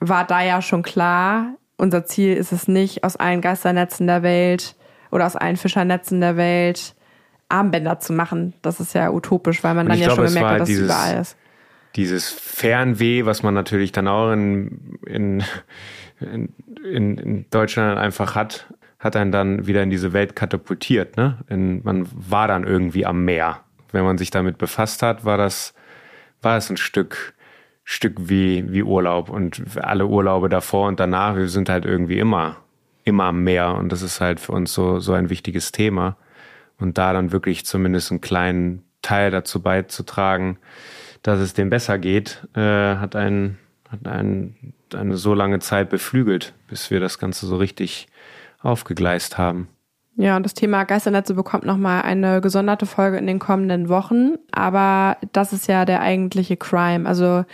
[0.00, 1.54] war da ja schon klar.
[1.76, 4.76] Unser Ziel ist es nicht, aus allen Geisternetzen der Welt
[5.10, 6.94] oder aus allen Fischernetzen der Welt
[7.48, 8.52] Armbänder zu machen.
[8.62, 11.20] Das ist ja utopisch, weil man dann ja glaube, schon gemerkt hat, dass es überall
[11.20, 11.36] ist
[11.96, 15.42] dieses Fernweh, was man natürlich dann auch in, in,
[16.20, 21.16] in, in Deutschland einfach hat, hat einen dann wieder in diese Welt katapultiert.
[21.16, 21.38] Ne?
[21.48, 23.60] Man war dann irgendwie am Meer.
[23.92, 25.74] Wenn man sich damit befasst hat, war das,
[26.42, 27.34] war es ein Stück,
[27.84, 29.28] Stück wie, wie Urlaub.
[29.28, 32.56] Und alle Urlaube davor und danach, wir sind halt irgendwie immer,
[33.04, 33.74] immer am Meer.
[33.74, 36.16] Und das ist halt für uns so, so ein wichtiges Thema.
[36.78, 40.58] Und da dann wirklich zumindest einen kleinen Teil dazu beizutragen,
[41.22, 43.58] dass es dem besser geht, äh, hat, einen,
[43.90, 48.08] hat einen, eine so lange Zeit beflügelt, bis wir das Ganze so richtig
[48.60, 49.68] aufgegleist haben.
[50.20, 54.34] Ja, und das Thema Geisternetze bekommt nochmal eine gesonderte Folge in den kommenden Wochen.
[54.52, 57.08] Aber das ist ja der eigentliche Crime.
[57.08, 57.44] Also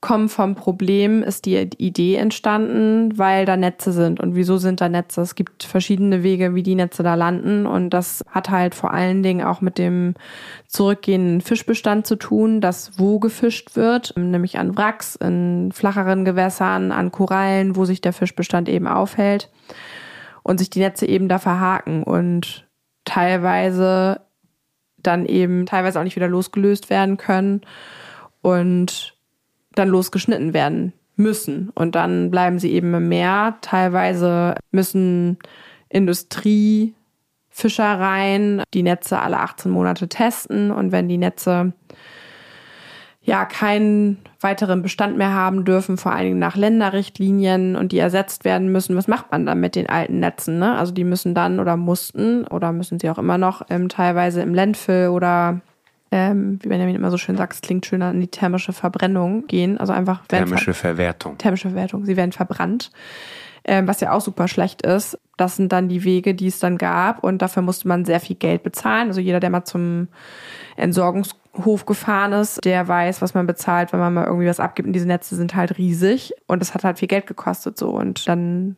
[0.00, 4.18] Kommen vom Problem ist die Idee entstanden, weil da Netze sind.
[4.18, 5.20] Und wieso sind da Netze?
[5.20, 7.66] Es gibt verschiedene Wege, wie die Netze da landen.
[7.66, 10.14] Und das hat halt vor allen Dingen auch mit dem
[10.68, 17.12] zurückgehenden Fischbestand zu tun, dass wo gefischt wird, nämlich an Wracks, in flacheren Gewässern, an
[17.12, 19.50] Korallen, wo sich der Fischbestand eben aufhält.
[20.42, 22.66] Und sich die Netze eben da verhaken und
[23.04, 24.20] teilweise
[24.98, 27.62] dann eben teilweise auch nicht wieder losgelöst werden können.
[28.42, 29.16] Und
[29.74, 31.70] dann losgeschnitten werden müssen.
[31.70, 33.56] Und dann bleiben sie eben im Meer.
[33.60, 35.38] Teilweise müssen
[35.88, 40.70] Industriefischereien die Netze alle 18 Monate testen.
[40.70, 41.72] Und wenn die Netze
[43.22, 48.44] ja keinen weiteren Bestand mehr haben dürfen, vor allen Dingen nach Länderrichtlinien und die ersetzt
[48.44, 48.96] werden müssen.
[48.96, 50.58] Was macht man dann mit den alten Netzen?
[50.58, 50.76] Ne?
[50.76, 54.54] Also die müssen dann oder mussten oder müssen sie auch immer noch ähm, teilweise im
[54.54, 55.60] Landfill oder
[56.12, 59.78] ähm, wie Benjamin immer so schön sagt, es klingt schöner, in die thermische Verbrennung gehen.
[59.78, 61.38] Also einfach thermische ver Verwertung.
[61.38, 62.04] Thermische Verwertung.
[62.04, 62.90] Sie werden verbrannt.
[63.62, 65.18] Ähm, was ja auch super schlecht ist.
[65.36, 67.22] Das sind dann die Wege, die es dann gab.
[67.22, 69.08] Und dafür musste man sehr viel Geld bezahlen.
[69.08, 70.08] Also jeder, der mal zum
[71.52, 74.86] Entsorgungshof gefahren ist, der weiß, was man bezahlt, wenn man mal irgendwie was abgibt.
[74.86, 76.32] Und diese Netze sind halt riesig.
[76.46, 77.90] Und es hat halt viel Geld gekostet so.
[77.90, 78.76] Und dann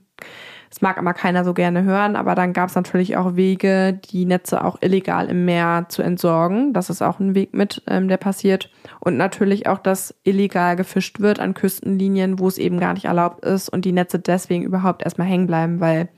[0.71, 4.25] das mag aber keiner so gerne hören, aber dann gab es natürlich auch Wege, die
[4.25, 6.73] Netze auch illegal im Meer zu entsorgen.
[6.73, 8.71] Das ist auch ein Weg mit, ähm, der passiert.
[8.99, 13.45] Und natürlich auch, dass illegal gefischt wird an Küstenlinien, wo es eben gar nicht erlaubt
[13.45, 16.09] ist und die Netze deswegen überhaupt erstmal hängen bleiben, weil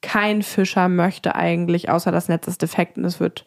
[0.00, 3.44] kein Fischer möchte eigentlich, außer das Netz ist defekt und es wird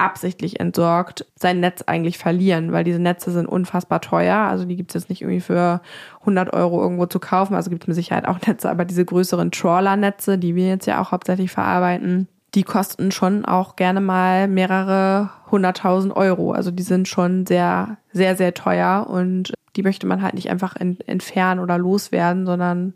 [0.00, 4.36] absichtlich entsorgt, sein Netz eigentlich verlieren, weil diese Netze sind unfassbar teuer.
[4.36, 5.80] Also die gibt es jetzt nicht irgendwie für
[6.20, 7.54] 100 Euro irgendwo zu kaufen.
[7.54, 11.00] Also gibt es mit Sicherheit auch Netze, aber diese größeren Trawler-Netze, die wir jetzt ja
[11.00, 16.52] auch hauptsächlich verarbeiten, die kosten schon auch gerne mal mehrere hunderttausend Euro.
[16.52, 20.74] Also die sind schon sehr, sehr, sehr teuer und die möchte man halt nicht einfach
[20.76, 22.94] entfernen oder loswerden, sondern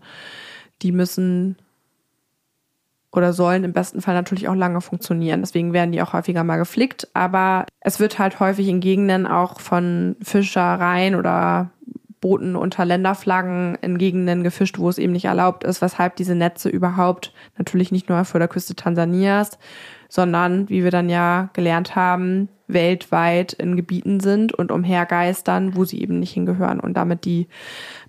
[0.83, 1.57] die müssen
[3.17, 5.41] oder sollen im besten Fall natürlich auch lange funktionieren.
[5.41, 7.09] Deswegen werden die auch häufiger mal geflickt.
[7.15, 11.71] Aber es wird halt häufig in Gegenden auch von Fischereien oder
[12.21, 16.71] Booten unter Länderflaggen in Gegenden gefischt, wo es eben nicht erlaubt ist, weshalb diese Netze
[16.71, 19.59] überhaupt natürlich nicht nur vor der Küste Tansanias,
[20.09, 26.01] sondern, wie wir dann ja gelernt haben, weltweit in Gebieten sind und umhergeistern, wo sie
[26.01, 27.47] eben nicht hingehören und damit die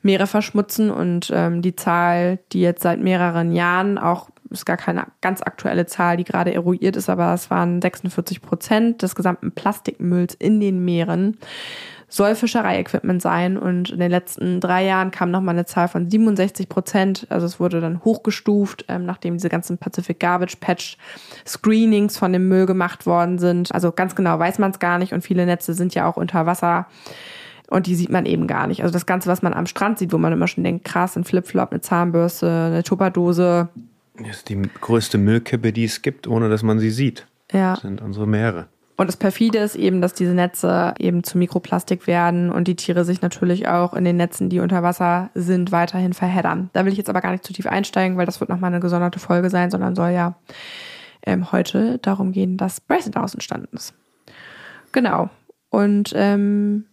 [0.01, 5.07] Meere verschmutzen und ähm, die Zahl, die jetzt seit mehreren Jahren auch ist gar keine
[5.21, 10.33] ganz aktuelle Zahl, die gerade eruiert ist, aber es waren 46 Prozent des gesamten Plastikmülls
[10.35, 11.37] in den Meeren
[12.07, 13.57] soll Fischereiequipment sein.
[13.57, 17.27] Und in den letzten drei Jahren kam nochmal eine Zahl von 67 Prozent.
[17.29, 20.97] Also es wurde dann hochgestuft, ähm, nachdem diese ganzen Pacific Garbage Patch
[21.45, 23.73] Screenings von dem Müll gemacht worden sind.
[23.73, 26.45] Also ganz genau weiß man es gar nicht und viele Netze sind ja auch unter
[26.45, 26.87] Wasser.
[27.67, 28.83] Und die sieht man eben gar nicht.
[28.83, 31.23] Also das Ganze, was man am Strand sieht, wo man immer schon denkt, krass, ein
[31.23, 33.69] Flipflop, eine Zahnbürste, eine Tupperdose.
[34.17, 37.27] Das ist die größte Müllkippe, die es gibt, ohne dass man sie sieht.
[37.51, 37.73] Ja.
[37.73, 38.67] Das sind unsere Meere.
[38.97, 43.03] Und das perfide ist eben, dass diese Netze eben zu Mikroplastik werden und die Tiere
[43.03, 46.69] sich natürlich auch in den Netzen, die unter Wasser sind, weiterhin verheddern.
[46.71, 48.79] Da will ich jetzt aber gar nicht zu tief einsteigen, weil das wird nochmal eine
[48.79, 50.35] gesonderte Folge sein, sondern soll ja
[51.25, 53.93] ähm, heute darum gehen, dass daraus entstanden ist.
[54.93, 55.29] Genau.
[55.69, 56.85] Und ähm,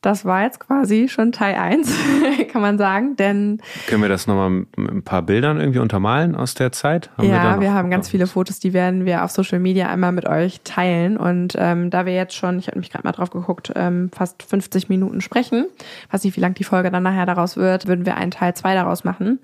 [0.00, 1.88] das war jetzt quasi schon Teil 1,
[2.52, 3.60] kann man sagen, denn...
[3.86, 7.10] Können wir das nochmal mit ein paar Bildern irgendwie untermalen aus der Zeit?
[7.16, 10.12] Haben ja, wir, wir, haben ganz viele Fotos, die werden wir auf Social Media einmal
[10.12, 11.16] mit euch teilen.
[11.16, 14.42] Und ähm, da wir jetzt schon, ich habe mich gerade mal drauf geguckt, ähm, fast
[14.42, 15.66] 50 Minuten sprechen,
[16.10, 18.74] weiß nicht, wie lang die Folge dann nachher daraus wird, würden wir einen Teil 2
[18.74, 19.38] daraus machen.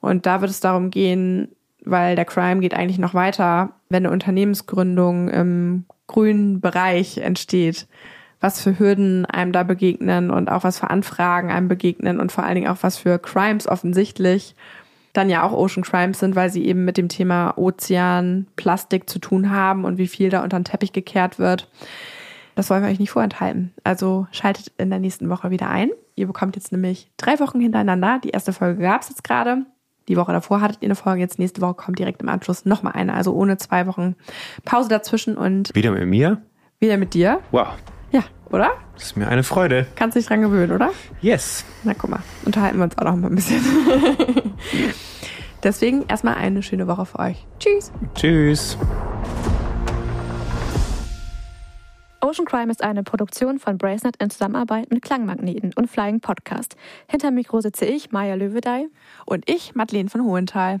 [0.00, 1.48] Und da wird es darum gehen,
[1.84, 7.86] weil der Crime geht eigentlich noch weiter, wenn eine Unternehmensgründung im grünen Bereich entsteht
[8.40, 12.44] was für Hürden einem da begegnen und auch was für Anfragen einem begegnen und vor
[12.44, 14.54] allen Dingen auch was für Crimes offensichtlich
[15.16, 19.18] dann ja auch Ocean Crimes sind, weil sie eben mit dem Thema Ozean, Plastik zu
[19.18, 21.68] tun haben und wie viel da unter den Teppich gekehrt wird.
[22.54, 23.72] Das wollen wir euch nicht vorenthalten.
[23.84, 25.90] Also schaltet in der nächsten Woche wieder ein.
[26.14, 28.20] Ihr bekommt jetzt nämlich drei Wochen hintereinander.
[28.24, 29.66] Die erste Folge gab es jetzt gerade.
[30.08, 32.92] Die Woche davor hattet ihr eine Folge, jetzt nächste Woche kommt direkt im Anschluss nochmal
[32.92, 33.14] eine.
[33.14, 34.14] Also ohne zwei Wochen
[34.64, 35.74] Pause dazwischen und.
[35.74, 36.42] Wieder mit mir?
[36.78, 37.40] Wieder mit dir.
[37.50, 37.68] Wow.
[38.12, 38.72] Ja, oder?
[38.94, 39.86] Das ist mir eine Freude.
[39.96, 40.90] Kannst dich dran gewöhnen, oder?
[41.20, 41.64] Yes.
[41.84, 43.62] Na guck mal, unterhalten wir uns auch noch mal ein bisschen.
[45.62, 47.46] Deswegen erstmal eine schöne Woche für euch.
[47.58, 47.90] Tschüss.
[48.14, 48.78] Tschüss.
[52.20, 56.76] Ocean Crime ist eine Produktion von Bracenet in Zusammenarbeit mit Klangmagneten und Flying Podcast.
[57.08, 58.88] Hinter Mikro sitze ich, Maja Löwedey.
[59.26, 60.80] Und ich, Madeleine von Hohenthal.